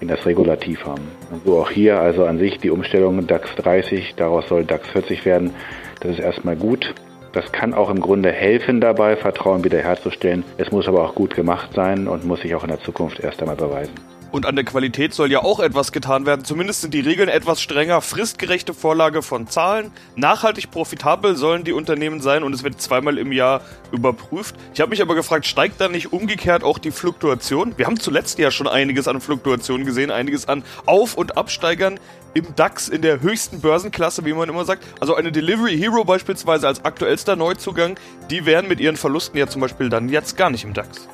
in 0.00 0.08
das 0.08 0.24
Regulativ 0.26 0.84
haben. 0.84 1.08
Und 1.30 1.44
so 1.44 1.60
auch 1.60 1.70
hier 1.70 2.00
also 2.00 2.24
an 2.24 2.38
sich 2.38 2.58
die 2.58 2.70
Umstellung 2.70 3.26
DAX 3.26 3.54
30, 3.56 4.14
daraus 4.16 4.48
soll 4.48 4.64
DAX 4.64 4.88
40 4.88 5.24
werden. 5.24 5.54
Das 6.02 6.10
ist 6.10 6.18
erstmal 6.18 6.56
gut. 6.56 6.94
Das 7.32 7.50
kann 7.52 7.72
auch 7.74 7.88
im 7.88 8.00
Grunde 8.00 8.30
helfen 8.32 8.80
dabei, 8.80 9.16
Vertrauen 9.16 9.62
wiederherzustellen. 9.62 10.44
Es 10.58 10.72
muss 10.72 10.88
aber 10.88 11.02
auch 11.04 11.14
gut 11.14 11.34
gemacht 11.34 11.70
sein 11.74 12.08
und 12.08 12.24
muss 12.24 12.40
sich 12.40 12.54
auch 12.54 12.64
in 12.64 12.70
der 12.70 12.80
Zukunft 12.80 13.20
erst 13.20 13.40
einmal 13.40 13.56
beweisen. 13.56 13.94
Und 14.32 14.46
an 14.46 14.56
der 14.56 14.64
Qualität 14.64 15.12
soll 15.12 15.30
ja 15.30 15.42
auch 15.44 15.60
etwas 15.60 15.92
getan 15.92 16.24
werden. 16.24 16.44
Zumindest 16.44 16.80
sind 16.80 16.94
die 16.94 17.00
Regeln 17.00 17.28
etwas 17.28 17.60
strenger. 17.60 18.00
Fristgerechte 18.00 18.72
Vorlage 18.72 19.20
von 19.20 19.46
Zahlen. 19.46 19.92
Nachhaltig 20.16 20.70
profitabel 20.70 21.36
sollen 21.36 21.64
die 21.64 21.72
Unternehmen 21.72 22.20
sein 22.22 22.42
und 22.42 22.54
es 22.54 22.64
wird 22.64 22.80
zweimal 22.80 23.18
im 23.18 23.30
Jahr 23.30 23.60
überprüft. 23.92 24.54
Ich 24.72 24.80
habe 24.80 24.88
mich 24.88 25.02
aber 25.02 25.14
gefragt, 25.14 25.44
steigt 25.44 25.82
da 25.82 25.88
nicht 25.88 26.14
umgekehrt 26.14 26.64
auch 26.64 26.78
die 26.78 26.92
Fluktuation? 26.92 27.74
Wir 27.76 27.84
haben 27.84 28.00
zuletzt 28.00 28.38
ja 28.38 28.50
schon 28.50 28.66
einiges 28.66 29.06
an 29.06 29.20
Fluktuationen 29.20 29.86
gesehen, 29.86 30.10
einiges 30.10 30.48
an 30.48 30.64
Auf- 30.86 31.14
und 31.14 31.36
Absteigern 31.36 32.00
im 32.34 32.54
DAX 32.56 32.88
in 32.88 33.02
der 33.02 33.20
höchsten 33.20 33.60
Börsenklasse, 33.60 34.24
wie 34.24 34.32
man 34.32 34.48
immer 34.48 34.64
sagt. 34.64 34.84
Also 35.00 35.14
eine 35.14 35.32
Delivery 35.32 35.76
Hero 35.76 36.04
beispielsweise 36.04 36.66
als 36.66 36.84
aktuellster 36.84 37.36
Neuzugang, 37.36 37.96
die 38.30 38.46
wären 38.46 38.68
mit 38.68 38.80
ihren 38.80 38.96
Verlusten 38.96 39.38
ja 39.38 39.46
zum 39.46 39.60
Beispiel 39.60 39.88
dann 39.88 40.08
jetzt 40.08 40.36
gar 40.36 40.50
nicht 40.50 40.64
im 40.64 40.72
DAX. 40.72 41.08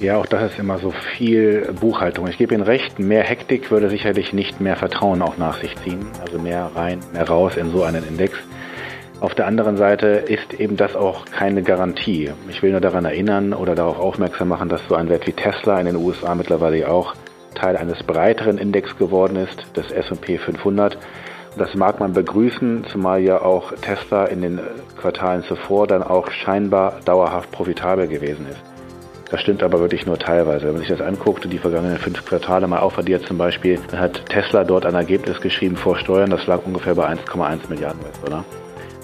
Ja, 0.00 0.16
auch 0.16 0.26
das 0.26 0.52
ist 0.52 0.58
immer 0.58 0.78
so 0.78 0.92
viel 1.16 1.72
Buchhaltung. 1.80 2.26
Ich 2.26 2.36
gebe 2.36 2.54
Ihnen 2.54 2.64
recht, 2.64 2.98
mehr 2.98 3.22
Hektik 3.22 3.70
würde 3.70 3.88
sicherlich 3.88 4.32
nicht 4.32 4.60
mehr 4.60 4.74
Vertrauen 4.74 5.22
auch 5.22 5.36
nach 5.36 5.60
sich 5.60 5.76
ziehen. 5.84 6.04
Also 6.20 6.40
mehr 6.40 6.72
rein, 6.74 6.98
mehr 7.12 7.28
raus 7.28 7.56
in 7.56 7.70
so 7.70 7.84
einen 7.84 8.06
Index. 8.08 8.36
Auf 9.20 9.36
der 9.36 9.46
anderen 9.46 9.76
Seite 9.76 10.06
ist 10.06 10.54
eben 10.54 10.76
das 10.76 10.96
auch 10.96 11.26
keine 11.26 11.62
Garantie. 11.62 12.32
Ich 12.48 12.60
will 12.60 12.72
nur 12.72 12.80
daran 12.80 13.04
erinnern 13.04 13.52
oder 13.52 13.76
darauf 13.76 14.00
aufmerksam 14.00 14.48
machen, 14.48 14.68
dass 14.68 14.80
so 14.88 14.96
ein 14.96 15.08
Wert 15.08 15.28
wie 15.28 15.32
Tesla 15.32 15.78
in 15.78 15.86
den 15.86 15.94
USA 15.94 16.34
mittlerweile 16.34 16.88
auch 16.88 17.14
Teil 17.62 17.76
eines 17.76 18.02
breiteren 18.02 18.58
Index 18.58 18.96
geworden 18.98 19.36
ist, 19.36 19.76
des 19.76 19.92
S&P 19.92 20.36
500. 20.36 20.98
Das 21.56 21.76
mag 21.76 22.00
man 22.00 22.12
begrüßen, 22.12 22.86
zumal 22.90 23.20
ja 23.20 23.40
auch 23.40 23.72
Tesla 23.80 24.24
in 24.24 24.42
den 24.42 24.60
Quartalen 25.00 25.44
zuvor 25.44 25.86
dann 25.86 26.02
auch 26.02 26.28
scheinbar 26.32 26.98
dauerhaft 27.04 27.52
profitabel 27.52 28.08
gewesen 28.08 28.46
ist. 28.50 28.60
Das 29.30 29.40
stimmt 29.42 29.62
aber 29.62 29.78
wirklich 29.78 30.06
nur 30.06 30.18
teilweise. 30.18 30.66
Wenn 30.66 30.72
man 30.72 30.80
sich 30.80 30.90
das 30.90 31.00
anguckt, 31.00 31.50
die 31.50 31.58
vergangenen 31.58 31.98
fünf 31.98 32.24
Quartale 32.26 32.66
mal 32.66 32.80
aufaddiert 32.80 33.26
zum 33.26 33.38
Beispiel, 33.38 33.78
dann 33.90 34.00
hat 34.00 34.26
Tesla 34.26 34.64
dort 34.64 34.84
ein 34.84 34.94
Ergebnis 34.94 35.40
geschrieben 35.40 35.76
vor 35.76 35.96
Steuern, 35.96 36.30
das 36.30 36.46
lag 36.48 36.66
ungefähr 36.66 36.96
bei 36.96 37.06
1,1 37.06 37.68
Milliarden 37.68 38.00
US-Dollar. 38.02 38.44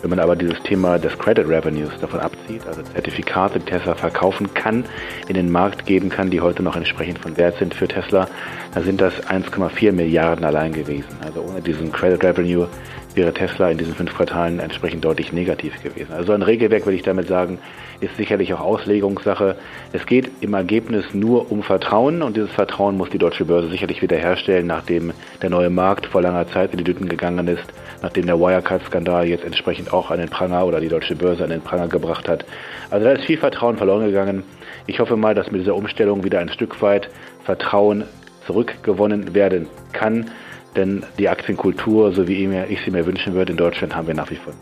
Wenn 0.01 0.11
man 0.11 0.21
aber 0.21 0.37
dieses 0.37 0.63
Thema 0.63 0.99
des 0.99 1.19
Credit 1.19 1.49
Revenues 1.49 1.91
davon 2.01 2.21
abzieht, 2.21 2.65
also 2.67 2.83
Zertifikate, 2.83 3.59
die 3.59 3.67
Tesla 3.67 3.95
verkaufen 3.95 4.55
kann, 4.55 4.85
in 5.27 5.35
den 5.35 5.51
Markt 5.51 5.87
geben 5.87 6.09
kann, 6.09 6.31
die 6.31 6.41
heute 6.41 6.63
noch 6.63 6.77
entsprechend 6.77 7.19
von 7.19 7.37
Wert 7.37 7.59
sind 7.59 7.75
für 7.75 7.89
Tesla, 7.89 8.29
dann 8.75 8.85
sind 8.85 9.01
das 9.01 9.15
1,4 9.25 9.91
Milliarden 9.91 10.45
allein 10.45 10.73
gewesen. 10.73 11.17
Also 11.25 11.43
ohne 11.43 11.61
diesen 11.61 11.91
Credit 11.91 12.23
Revenue 12.23 12.69
wäre 13.15 13.33
Tesla 13.33 13.71
in 13.71 13.79
diesen 13.79 13.95
fünf 13.95 14.15
Quartalen 14.15 14.61
entsprechend 14.61 15.05
deutlich 15.05 15.33
negativ 15.33 15.83
gewesen. 15.83 16.13
Also 16.13 16.33
ein 16.33 16.43
Regelwerk, 16.43 16.87
würde 16.87 16.97
ich 16.97 17.03
damit 17.03 17.29
sagen, 17.29 17.59
ist 18.01 18.17
sicherlich 18.17 18.55
auch 18.55 18.61
Auslegungssache. 18.61 19.57
Es 19.93 20.07
geht 20.07 20.31
im 20.41 20.55
Ergebnis 20.55 21.15
nur 21.15 21.51
um 21.51 21.63
Vertrauen 21.63 22.23
und 22.23 22.37
dieses 22.37 22.51
Vertrauen 22.51 22.97
muss 22.97 23.11
die 23.11 23.19
deutsche 23.19 23.45
Börse 23.45 23.69
sicherlich 23.69 24.03
wiederherstellen, 24.03 24.67
nachdem 24.67 25.13
der 25.43 25.51
neue 25.51 25.71
Markt 25.71 26.07
vor 26.07 26.23
langer 26.23 26.47
Zeit 26.49 26.73
in 26.73 26.79
die 26.79 26.85
Düten 26.85 27.09
gegangen 27.09 27.49
ist, 27.49 27.65
nachdem 28.03 28.27
der 28.27 28.39
Wirecard-Skandal 28.39 29.27
jetzt 29.27 29.45
entsprechend 29.45 29.93
auch 29.93 30.11
an 30.11 30.19
den 30.19 30.29
Pranger 30.29 30.65
oder 30.65 30.81
die 30.81 30.89
deutsche 30.89 31.17
Börse 31.17 31.45
an 31.45 31.51
den 31.51 31.63
Pranger 31.63 31.89
gebracht 31.89 32.29
hat. 32.29 32.45
Also 32.91 33.05
da 33.05 33.13
ist 33.13 33.25
viel 33.25 33.39
Vertrauen 33.39 33.77
verloren 33.77 34.07
gegangen. 34.07 34.45
Ich 34.87 35.01
hoffe 35.01 35.17
mal, 35.17 35.35
dass 35.35 35.51
mit 35.51 35.61
dieser 35.61 35.75
Umstellung 35.75 36.25
wieder 36.25 36.39
ein 36.39 36.49
Stück 36.51 36.81
weit 36.83 37.11
Vertrauen 37.45 38.05
zurückgewonnen 38.47 39.35
werden 39.35 39.67
kann. 39.93 40.31
Denn 40.79 41.05
die 41.19 41.29
Aktienkultur, 41.29 42.13
so 42.13 42.29
wie 42.29 42.45
ich 42.69 42.79
sie 42.85 42.93
mir 42.93 43.05
wünschen 43.05 43.35
würde, 43.35 43.51
in 43.51 43.59
Deutschland 43.59 43.97
haben 43.97 44.07
wir 44.07 44.15
nach 44.15 44.31
wie 44.31 44.37
vor. 44.37 44.53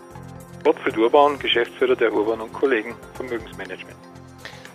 Gottfried 0.64 0.96
Urban, 0.96 1.38
Geschäftsführer 1.38 1.94
der 1.94 2.10
Urban 2.10 2.40
und 2.40 2.54
Kollegen 2.54 2.94
Vermögensmanagement. 3.16 3.98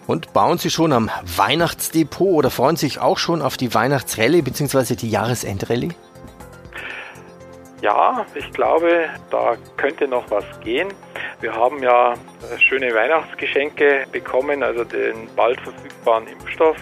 Und 0.05 0.33
bauen 0.33 0.59
Sie 0.59 0.69
schon 0.69 0.93
am 0.93 1.09
Weihnachtsdepot 1.35 2.35
oder 2.35 2.51
freuen 2.51 2.75
Sie 2.75 2.85
sich 2.85 2.99
auch 2.99 3.17
schon 3.17 3.41
auf 3.41 3.57
die 3.57 3.73
Weihnachtsrallye 3.73 4.43
bzw. 4.43 4.93
die 4.95 5.09
Jahresendrallye? 5.09 5.89
Ja, 7.81 8.23
ich 8.35 8.51
glaube, 8.51 9.09
da 9.31 9.55
könnte 9.77 10.07
noch 10.07 10.29
was 10.29 10.45
gehen. 10.63 10.89
Wir 11.39 11.55
haben 11.55 11.81
ja 11.81 12.13
äh, 12.13 12.59
schöne 12.59 12.93
Weihnachtsgeschenke 12.93 14.05
bekommen, 14.11 14.61
also 14.61 14.83
den 14.83 15.27
bald 15.35 15.59
verfügbaren 15.61 16.27
Impfstoff 16.27 16.77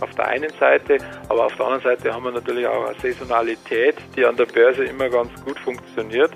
auf 0.00 0.10
der 0.14 0.28
einen 0.28 0.50
Seite, 0.58 0.98
aber 1.28 1.46
auf 1.46 1.56
der 1.56 1.66
anderen 1.66 1.82
Seite 1.82 2.12
haben 2.12 2.24
wir 2.24 2.32
natürlich 2.32 2.66
auch 2.66 2.86
eine 2.86 2.98
Saisonalität, 3.00 3.96
die 4.16 4.24
an 4.24 4.36
der 4.36 4.46
Börse 4.46 4.84
immer 4.84 5.08
ganz 5.08 5.30
gut 5.44 5.58
funktioniert. 5.60 6.30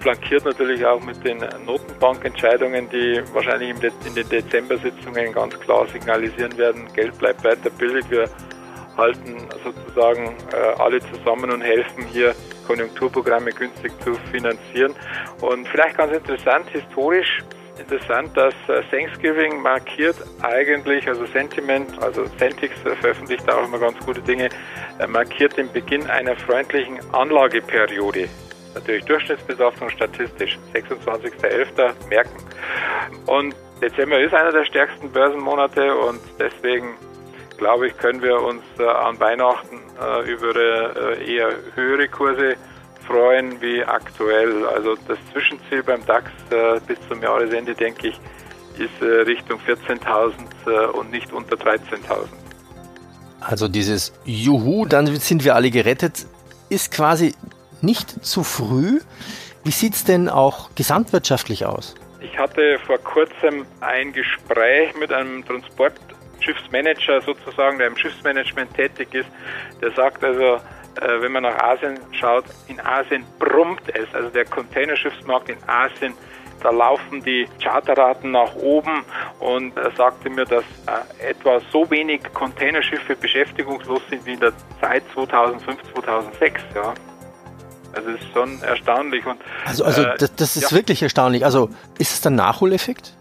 Flankiert 0.00 0.44
natürlich 0.44 0.84
auch 0.84 1.00
mit 1.00 1.24
den 1.24 1.38
Notenbankentscheidungen, 1.64 2.88
die 2.90 3.22
wahrscheinlich 3.32 3.70
in 3.70 4.14
den 4.14 4.28
Dezember-Sitzungen 4.28 5.32
ganz 5.32 5.58
klar 5.60 5.86
signalisieren 5.86 6.56
werden, 6.58 6.92
Geld 6.92 7.16
bleibt 7.18 7.44
weiter 7.44 7.70
billig. 7.70 8.04
Wir 8.10 8.28
halten 8.96 9.48
sozusagen 9.64 10.36
äh, 10.52 10.80
alle 10.80 11.00
zusammen 11.00 11.50
und 11.50 11.62
helfen 11.62 12.04
hier 12.06 12.34
Konjunkturprogramme 12.66 13.50
günstig 13.50 13.92
zu 14.02 14.14
finanzieren. 14.30 14.94
Und 15.40 15.68
vielleicht 15.68 15.96
ganz 15.96 16.12
interessant, 16.12 16.68
historisch 16.70 17.42
interessant, 17.78 18.36
dass 18.36 18.54
äh, 18.68 18.82
Thanksgiving 18.90 19.60
markiert 19.60 20.16
eigentlich, 20.42 21.08
also 21.08 21.26
Sentiment, 21.26 22.00
also 22.02 22.24
Celtics 22.38 22.78
veröffentlicht 22.80 23.50
auch 23.50 23.64
immer 23.64 23.78
ganz 23.78 23.98
gute 24.04 24.20
Dinge, 24.20 24.48
äh, 24.98 25.06
markiert 25.06 25.56
den 25.56 25.70
Beginn 25.72 26.08
einer 26.08 26.36
freundlichen 26.36 26.98
Anlageperiode. 27.12 28.28
Natürlich 28.74 29.04
Durchschnittsbetrachtung 29.04 29.90
statistisch, 29.90 30.58
26.11. 30.74 31.92
merken. 32.08 32.36
Und 33.26 33.54
Dezember 33.82 34.18
ist 34.20 34.32
einer 34.32 34.52
der 34.52 34.64
stärksten 34.64 35.10
Börsenmonate 35.10 35.94
und 35.94 36.20
deswegen 36.38 36.96
glaube 37.58 37.88
ich, 37.88 37.96
können 37.96 38.22
wir 38.22 38.40
uns 38.40 38.62
äh, 38.78 38.84
an 38.84 39.20
Weihnachten 39.20 39.80
äh, 40.00 40.30
über 40.30 40.56
äh, 40.56 41.34
eher 41.34 41.52
höhere 41.74 42.08
Kurse 42.08 42.56
freuen 43.06 43.60
wie 43.60 43.84
aktuell. 43.84 44.66
Also 44.66 44.96
das 45.08 45.18
Zwischenziel 45.32 45.82
beim 45.82 46.04
DAX 46.06 46.30
äh, 46.50 46.80
bis 46.86 46.98
zum 47.08 47.22
Jahresende, 47.22 47.74
denke 47.74 48.08
ich, 48.08 48.20
ist 48.78 49.02
äh, 49.02 49.22
Richtung 49.22 49.60
14.000 49.60 50.32
äh, 50.66 50.86
und 50.92 51.10
nicht 51.10 51.32
unter 51.32 51.56
13.000. 51.56 52.28
Also 53.40 53.68
dieses 53.68 54.12
Juhu, 54.24 54.86
dann 54.86 55.06
sind 55.16 55.44
wir 55.44 55.54
alle 55.54 55.70
gerettet, 55.70 56.26
ist 56.68 56.92
quasi 56.92 57.34
nicht 57.80 58.24
zu 58.24 58.44
früh. 58.44 59.00
Wie 59.64 59.70
sieht 59.70 59.94
es 59.94 60.04
denn 60.04 60.28
auch 60.28 60.70
gesamtwirtschaftlich 60.74 61.66
aus? 61.66 61.94
Ich 62.20 62.38
hatte 62.38 62.78
vor 62.86 62.98
kurzem 62.98 63.66
ein 63.80 64.12
Gespräch 64.12 64.94
mit 64.98 65.12
einem 65.12 65.44
Transport 65.44 65.94
Schiffsmanager 66.40 67.20
sozusagen, 67.22 67.78
der 67.78 67.88
im 67.88 67.96
Schiffsmanagement 67.96 68.74
tätig 68.74 69.14
ist, 69.14 69.28
der 69.80 69.92
sagt 69.92 70.24
also, 70.24 70.60
wenn 71.20 71.32
man 71.32 71.44
nach 71.44 71.58
Asien 71.58 71.98
schaut, 72.12 72.44
in 72.68 72.80
Asien 72.80 73.24
brummt 73.38 73.82
es. 73.94 74.14
Also 74.14 74.28
der 74.28 74.44
Containerschiffsmarkt 74.44 75.48
in 75.48 75.56
Asien, 75.66 76.14
da 76.62 76.70
laufen 76.70 77.22
die 77.22 77.48
Charterraten 77.60 78.30
nach 78.30 78.54
oben 78.54 79.04
und 79.40 79.76
er 79.76 79.90
sagte 79.92 80.30
mir, 80.30 80.44
dass 80.44 80.64
äh, 80.86 81.30
etwa 81.30 81.60
so 81.72 81.90
wenig 81.90 82.22
Containerschiffe 82.32 83.16
beschäftigungslos 83.16 84.00
sind 84.08 84.24
wie 84.26 84.34
in 84.34 84.40
der 84.40 84.52
Zeit 84.80 85.02
2005, 85.14 85.78
2006. 85.94 86.62
Ja. 86.74 86.94
Also 87.94 88.10
es 88.10 88.20
ist 88.20 88.32
schon 88.32 88.62
erstaunlich. 88.62 89.26
Und, 89.26 89.40
also 89.64 89.84
also 89.84 90.02
äh, 90.02 90.16
das, 90.18 90.34
das, 90.36 90.56
ist 90.56 90.70
ja. 90.70 90.76
wirklich 90.76 91.02
erstaunlich. 91.02 91.44
Also 91.44 91.68
ist 91.98 92.12
es 92.12 92.20
dann 92.20 92.36
Nachholeffekt? 92.36 93.16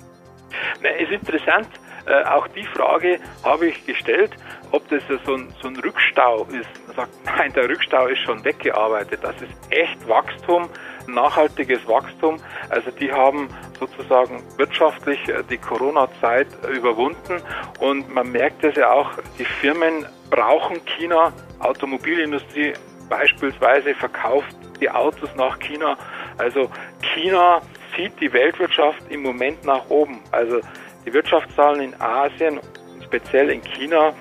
Na, 0.81 0.89
es 0.89 1.09
ist 1.09 1.27
interessant, 1.27 1.67
äh, 2.05 2.23
auch 2.25 2.47
die 2.47 2.65
Frage 2.65 3.19
habe 3.43 3.67
ich 3.67 3.85
gestellt, 3.85 4.31
ob 4.71 4.87
das 4.89 5.01
so 5.25 5.35
ein, 5.35 5.53
so 5.61 5.67
ein 5.67 5.75
Rückstau 5.77 6.45
ist. 6.45 6.69
Man 6.87 6.95
sagt, 6.95 7.11
nein, 7.25 7.53
der 7.53 7.69
Rückstau 7.69 8.07
ist 8.07 8.19
schon 8.19 8.43
weggearbeitet. 8.43 9.19
Das 9.21 9.35
ist 9.41 9.53
echt 9.69 10.07
Wachstum, 10.07 10.69
nachhaltiges 11.07 11.85
Wachstum. 11.87 12.37
Also 12.69 12.91
die 12.91 13.11
haben 13.11 13.49
sozusagen 13.79 14.41
wirtschaftlich 14.57 15.19
äh, 15.27 15.43
die 15.49 15.57
Corona-Zeit 15.57 16.47
überwunden 16.73 17.41
und 17.79 18.13
man 18.13 18.31
merkt 18.31 18.63
es 18.63 18.75
ja 18.75 18.91
auch, 18.91 19.11
die 19.37 19.45
Firmen 19.45 20.05
brauchen 20.29 20.83
China, 20.85 21.33
Automobilindustrie 21.59 22.73
beispielsweise 23.09 23.93
verkauft 23.95 24.55
die 24.79 24.89
Autos 24.89 25.29
nach 25.35 25.59
China. 25.59 25.97
Also 26.37 26.69
China 27.13 27.61
zieht 27.95 28.19
die 28.19 28.31
Weltwirtschaft 28.31 29.03
im 29.09 29.21
Moment 29.21 29.63
nach 29.65 29.89
oben. 29.89 30.21
Also 30.31 30.61
die 31.05 31.13
Wirtschaftszahlen 31.13 31.81
in 31.81 32.01
Asien, 32.01 32.59
speziell 33.03 33.49
in 33.49 33.61
China 33.61 34.13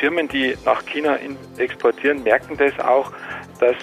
Firmen, 0.00 0.28
die 0.28 0.56
nach 0.64 0.84
China 0.86 1.18
exportieren, 1.58 2.22
merken 2.22 2.56
das 2.56 2.78
auch, 2.80 3.12
dass 3.60 3.76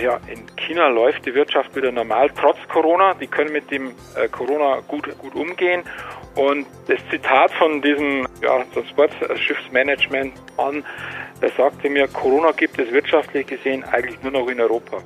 ja, 0.00 0.18
in 0.26 0.44
China 0.56 0.88
läuft 0.88 1.24
die 1.24 1.34
Wirtschaft 1.34 1.74
wieder 1.76 1.92
normal, 1.92 2.30
trotz 2.36 2.56
Corona. 2.68 3.14
Die 3.14 3.26
können 3.26 3.52
mit 3.52 3.70
dem 3.70 3.94
äh, 4.16 4.28
Corona 4.28 4.80
gut, 4.88 5.06
gut 5.18 5.34
umgehen. 5.34 5.82
Und 6.34 6.66
das 6.88 6.98
Zitat 7.10 7.52
von 7.52 7.80
diesem 7.80 8.26
ja, 8.42 8.64
Transportschiffsmanagement 8.74 10.34
an, 10.56 10.84
der 11.40 11.50
sagte 11.50 11.88
mir, 11.88 12.08
Corona 12.08 12.50
gibt 12.52 12.78
es 12.78 12.90
wirtschaftlich 12.90 13.46
gesehen 13.46 13.84
eigentlich 13.84 14.20
nur 14.22 14.32
noch 14.32 14.48
in 14.48 14.60
Europa. 14.60 14.98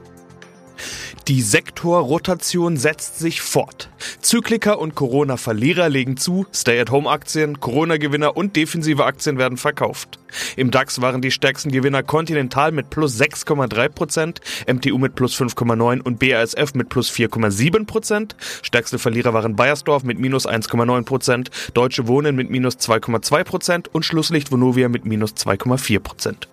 Die 1.29 1.43
Sektorrotation 1.43 2.79
setzt 2.79 3.19
sich 3.19 3.43
fort. 3.43 3.91
Zykliker 4.23 4.79
und 4.79 4.95
Corona-Verlierer 4.95 5.91
legen 5.91 6.17
zu, 6.17 6.47
Stay-at-Home-Aktien, 6.55 7.61
Corona-Gewinner 7.61 8.35
und 8.35 8.57
defensive 8.57 9.05
Aktien 9.05 9.37
werden 9.37 9.59
verkauft. 9.59 10.19
Im 10.57 10.71
DAX 10.71 11.03
waren 11.03 11.21
die 11.21 11.31
stärksten 11.31 11.71
Gewinner 11.71 12.03
Continental 12.03 12.73
mit 12.73 12.89
plus 12.89 13.21
6,3%, 13.21 14.39
MTU 14.73 14.97
mit 14.97 15.17
plus 15.17 15.39
5,9% 15.39 16.01
und 16.01 16.19
BASF 16.19 16.73
mit 16.73 16.89
plus 16.89 17.11
4,7%. 17.11 18.31
Stärkste 18.63 18.99
Verlierer 18.99 19.35
waren 19.35 19.55
Bayersdorf 19.55 20.05
mit 20.05 20.19
minus 20.19 20.49
1,9%, 20.49 21.49
Deutsche 21.75 22.09
Wohnen 22.09 22.37
mit 22.37 22.49
minus 22.49 22.77
2,2% 22.79 23.89
und 23.93 24.07
Schlusslicht 24.07 24.51
Vonovia 24.51 24.89
mit 24.89 25.05
minus 25.05 25.33
2,4%. 25.33 26.47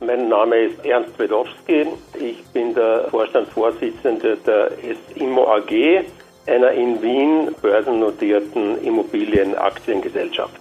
Mein 0.00 0.28
Name 0.28 0.56
ist 0.56 0.84
Ernst 0.84 1.18
Wedowski. 1.18 1.86
Ich 2.20 2.44
bin 2.52 2.74
der 2.74 3.08
Vorstandsvorsitzende 3.10 4.36
der 4.36 4.72
SIMO 5.14 5.46
AG, 5.56 6.04
einer 6.46 6.70
in 6.72 7.00
Wien 7.00 7.54
börsennotierten 7.62 8.82
Immobilienaktiengesellschaft. 8.84 10.60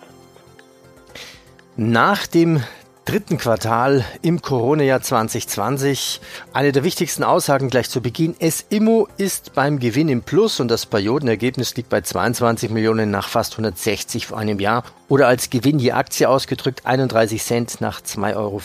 Nach 1.76 2.26
dem 2.28 2.62
dritten 3.06 3.38
Quartal 3.38 4.04
im 4.24 4.42
Corona-Jahr 4.42 5.02
2020. 5.02 6.20
Eine 6.54 6.72
der 6.72 6.84
wichtigsten 6.84 7.24
Aussagen 7.24 7.70
gleich 7.70 7.90
zu 7.90 8.02
Beginn. 8.02 8.36
SIMO 8.40 9.08
ist 9.18 9.54
beim 9.54 9.80
Gewinn 9.80 10.10
im 10.10 10.24
Plus 10.24 10.60
und 10.60 10.70
das 10.70 10.88
Periodenergebnis 10.88 11.76
liegt 11.76 11.90
bei 11.90 12.02
22 12.02 12.72
Millionen 12.72 13.12
nach 13.12 13.30
fast 13.30 13.54
160 13.54 14.28
vor 14.28 14.40
einem 14.40 14.60
Jahr 14.60 14.84
oder 15.08 15.28
als 15.28 15.52
Gewinn 15.52 15.78
je 15.78 15.92
Aktie 15.92 16.28
ausgedrückt 16.28 16.86
31 16.86 17.44
Cent 17.44 17.80
nach 17.80 18.02
2,40 18.02 18.36
Euro. 18.36 18.62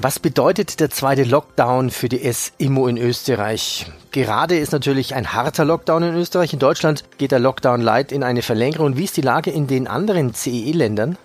Was 0.00 0.20
bedeutet 0.20 0.78
der 0.78 0.90
zweite 0.90 1.24
Lockdown 1.24 1.90
für 1.90 2.08
die 2.08 2.32
SIMO 2.32 2.86
in 2.86 2.96
Österreich? 2.96 3.90
Gerade 4.12 4.56
ist 4.56 4.70
natürlich 4.70 5.16
ein 5.16 5.32
harter 5.32 5.64
Lockdown 5.64 6.04
in 6.04 6.14
Österreich. 6.14 6.52
In 6.52 6.60
Deutschland 6.60 7.02
geht 7.18 7.32
der 7.32 7.40
Lockdown 7.40 7.80
light 7.80 8.12
in 8.12 8.22
eine 8.22 8.42
Verlängerung. 8.42 8.96
Wie 8.96 9.04
ist 9.04 9.16
die 9.16 9.22
Lage 9.22 9.50
in 9.50 9.66
den 9.66 9.88
anderen 9.88 10.32
CEE-Ländern? 10.32 11.18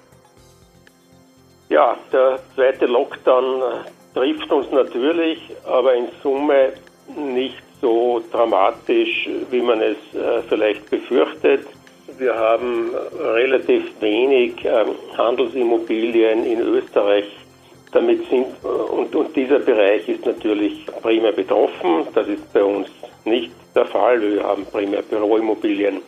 Ja, 1.74 1.98
der 2.12 2.38
zweite 2.54 2.86
Lockdown 2.86 3.64
äh, 3.64 4.14
trifft 4.14 4.52
uns 4.52 4.70
natürlich, 4.70 5.40
aber 5.66 5.96
in 5.96 6.08
Summe 6.22 6.74
nicht 7.18 7.64
so 7.82 8.22
dramatisch, 8.32 9.28
wie 9.50 9.62
man 9.64 9.82
es 9.82 9.98
äh, 10.14 10.44
vielleicht 10.48 10.88
befürchtet. 10.92 11.66
Wir 12.20 12.36
haben 12.36 12.92
relativ 13.20 13.86
wenig 14.02 14.64
ähm, 14.64 14.90
Handelsimmobilien 15.18 16.46
in 16.46 16.60
Österreich. 16.62 17.26
Damit 17.92 18.30
sind, 18.30 18.46
äh, 18.64 18.68
und, 18.68 19.16
und 19.16 19.36
dieser 19.36 19.58
Bereich 19.58 20.08
ist 20.08 20.28
natürlich 20.28 20.86
primär 21.02 21.32
betroffen. 21.32 22.06
Das 22.14 22.28
ist 22.28 22.54
bei 22.54 22.64
uns 22.64 22.88
nicht 23.26 23.52
der 23.74 23.88
Fall. 23.88 24.22
Wir 24.22 24.44
haben 24.44 24.64
primär 24.68 25.02
Büroimmobilien 25.02 26.04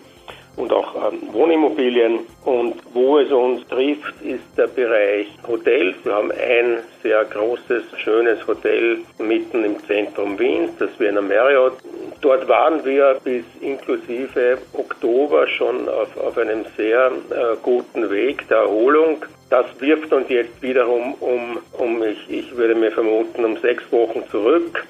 und 0.57 0.71
auch 0.71 0.95
ähm, 1.12 1.33
Wohnimmobilien. 1.33 2.19
Und 2.43 2.75
wo 2.93 3.19
es 3.19 3.31
uns 3.31 3.67
trifft, 3.67 4.21
ist 4.21 4.43
der 4.57 4.67
Bereich 4.67 5.27
Hotels. 5.47 5.95
Wir 6.03 6.13
haben 6.13 6.31
ein 6.31 6.79
sehr 7.03 7.25
großes, 7.25 7.83
schönes 7.97 8.45
Hotel 8.47 9.00
mitten 9.17 9.63
im 9.63 9.83
Zentrum 9.85 10.38
Wiens, 10.39 10.71
das 10.79 10.89
Wiener 11.00 11.21
Marriott. 11.21 11.77
Dort 12.21 12.47
waren 12.47 12.83
wir 12.85 13.17
bis 13.24 13.43
inklusive 13.62 14.57
Oktober 14.74 15.47
schon 15.47 15.88
auf, 15.89 16.15
auf 16.17 16.38
einem 16.38 16.65
sehr 16.77 17.12
äh, 17.29 17.55
guten 17.62 18.09
Weg 18.09 18.47
der 18.47 18.59
Erholung. 18.59 19.24
Das 19.50 19.65
wirft 19.79 20.12
uns 20.12 20.27
jetzt 20.29 20.62
wiederum 20.62 21.13
um, 21.19 21.59
um 21.74 22.03
ich, 22.03 22.29
ich 22.29 22.55
würde 22.57 22.74
mir 22.75 22.91
vermuten, 22.91 23.45
um 23.45 23.57
sechs 23.57 23.83
Wochen 23.91 24.24
zurück 24.31 24.85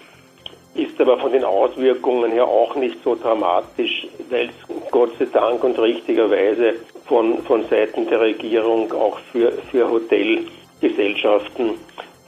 ist 0.75 0.99
aber 0.99 1.17
von 1.17 1.31
den 1.31 1.45
Auswirkungen 1.45 2.31
her 2.31 2.45
auch 2.45 2.75
nicht 2.75 3.01
so 3.03 3.15
dramatisch, 3.15 4.07
weil 4.29 4.49
es 4.49 4.84
Gott 4.95 5.11
sei 5.19 5.25
Dank 5.25 5.61
und 5.61 5.77
richtigerweise 5.77 6.75
von, 7.05 7.43
von 7.43 7.67
Seiten 7.67 8.07
der 8.07 8.21
Regierung 8.21 8.93
auch 8.93 9.19
für, 9.29 9.51
für 9.69 9.89
Hotelgesellschaften 9.91 11.71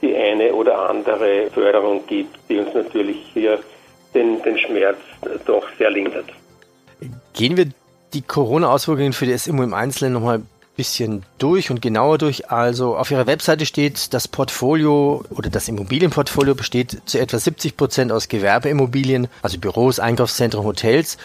die 0.02 0.14
eine 0.14 0.52
oder 0.52 0.90
andere 0.90 1.48
Förderung 1.50 2.06
gibt, 2.06 2.38
die 2.46 2.58
uns 2.58 2.74
natürlich 2.74 3.16
hier 3.32 3.58
den, 4.14 4.42
den 4.42 4.58
Schmerz 4.58 4.98
doch 5.46 5.64
sehr 5.78 5.90
lindert. 5.90 6.26
Gehen 7.32 7.56
wir 7.56 7.68
die 8.12 8.20
Corona-Auswirkungen 8.20 9.14
für 9.14 9.24
die 9.24 9.38
SIMO 9.38 9.62
im 9.62 9.72
Einzelnen 9.72 10.12
nochmal 10.12 10.42
bisschen 10.76 11.24
durch 11.38 11.70
und 11.70 11.80
genauer 11.80 12.18
durch. 12.18 12.50
Also 12.50 12.98
auf 12.98 13.10
Ihrer 13.10 13.26
Webseite 13.26 13.64
steht, 13.64 14.12
das 14.12 14.28
Portfolio 14.28 15.24
oder 15.30 15.48
das 15.48 15.68
Immobilienportfolio 15.68 16.54
besteht 16.54 17.00
zu 17.06 17.18
etwa 17.18 17.38
70 17.38 17.78
Prozent 17.78 18.12
aus 18.12 18.28
Gewerbeimmobilien, 18.28 19.28
also 19.40 19.58
Büros, 19.58 20.00
Einkaufszentren, 20.00 20.64
Hotels 20.64 21.16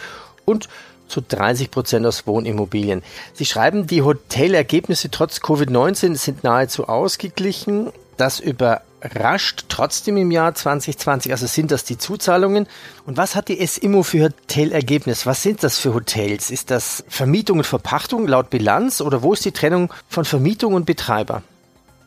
und 0.46 0.70
zu 1.14 1.20
30 1.20 1.70
Prozent 1.70 2.04
aus 2.06 2.26
Wohnimmobilien. 2.26 3.04
Sie 3.34 3.44
schreiben, 3.44 3.86
die 3.86 4.02
Hotelergebnisse 4.02 5.12
trotz 5.12 5.38
Covid-19 5.38 6.16
sind 6.16 6.42
nahezu 6.42 6.88
ausgeglichen. 6.88 7.92
Das 8.16 8.40
über 8.40 8.82
rascht 9.14 9.66
trotzdem 9.68 10.16
im 10.16 10.32
Jahr 10.32 10.54
2020. 10.54 11.30
Also 11.30 11.46
sind 11.46 11.70
das 11.70 11.84
die 11.84 11.98
Zuzahlungen. 11.98 12.66
Und 13.06 13.16
was 13.16 13.36
hat 13.36 13.48
die 13.48 13.64
SIMO 13.64 14.02
für 14.02 14.24
Hotelergebnis? 14.24 15.24
Was 15.24 15.42
sind 15.42 15.62
das 15.62 15.78
für 15.78 15.94
Hotels? 15.94 16.50
Ist 16.50 16.72
das 16.72 17.04
Vermietung 17.08 17.58
und 17.58 17.64
Verpachtung 17.64 18.26
laut 18.26 18.50
Bilanz 18.50 19.00
oder 19.00 19.22
wo 19.22 19.34
ist 19.34 19.44
die 19.44 19.52
Trennung 19.52 19.92
von 20.08 20.24
Vermietung 20.24 20.74
und 20.74 20.84
Betreiber? 20.84 21.42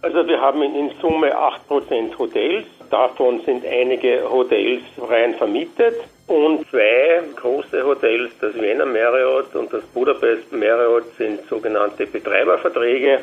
Also 0.01 0.27
wir 0.27 0.41
haben 0.41 0.61
in 0.61 0.91
Summe 1.01 1.31
8% 1.33 2.17
Hotels. 2.17 2.65
Davon 2.89 3.41
sind 3.45 3.65
einige 3.65 4.29
Hotels 4.29 4.81
rein 4.97 5.35
vermietet 5.35 5.95
und 6.27 6.69
zwei 6.69 7.21
große 7.35 7.85
Hotels, 7.85 8.31
das 8.39 8.53
Vienna 8.55 8.85
Marriott 8.85 9.55
und 9.55 9.71
das 9.73 9.83
Budapest 9.93 10.51
Marriott, 10.51 11.05
sind 11.17 11.47
sogenannte 11.49 12.05
Betreiberverträge 12.05 13.19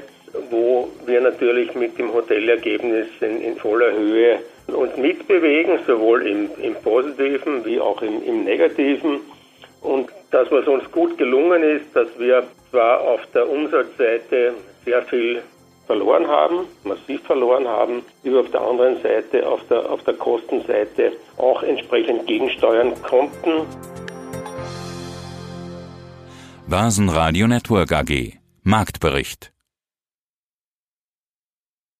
wo 0.50 0.88
wir 1.06 1.20
natürlich 1.20 1.74
mit 1.74 1.98
dem 1.98 2.12
Hotelergebnis 2.12 3.06
in, 3.20 3.40
in 3.40 3.56
voller 3.56 3.92
Höhe 3.92 4.40
uns 4.68 4.96
mitbewegen, 4.96 5.78
sowohl 5.86 6.26
im, 6.26 6.50
im 6.60 6.74
Positiven 6.76 7.64
wie 7.64 7.78
auch 7.80 8.00
im, 8.02 8.22
im 8.24 8.44
Negativen. 8.44 9.20
Und 9.82 10.10
das, 10.30 10.50
was 10.50 10.66
uns 10.66 10.90
gut 10.90 11.18
gelungen 11.18 11.62
ist, 11.62 11.84
dass 11.94 12.08
wir 12.18 12.44
zwar 12.70 13.00
auf 13.00 13.20
der 13.34 13.48
Umsatzseite 13.48 14.54
sehr 14.84 15.02
viel 15.02 15.42
verloren 15.86 16.26
haben, 16.26 16.66
massiv 16.84 17.22
verloren 17.22 17.66
haben, 17.66 18.02
über 18.22 18.40
auf 18.40 18.50
der 18.50 18.62
anderen 18.62 19.02
Seite, 19.02 19.48
auf 19.48 19.60
der, 19.68 19.90
auf 19.90 20.02
der 20.04 20.14
Kostenseite 20.14 21.12
auch 21.36 21.62
entsprechend 21.62 22.26
gegensteuern 22.26 22.94
konnten. 23.02 23.66
Basen 26.66 27.08
Radio 27.08 27.46
Network 27.46 27.92
AG 27.92 28.38
Marktbericht 28.62 29.53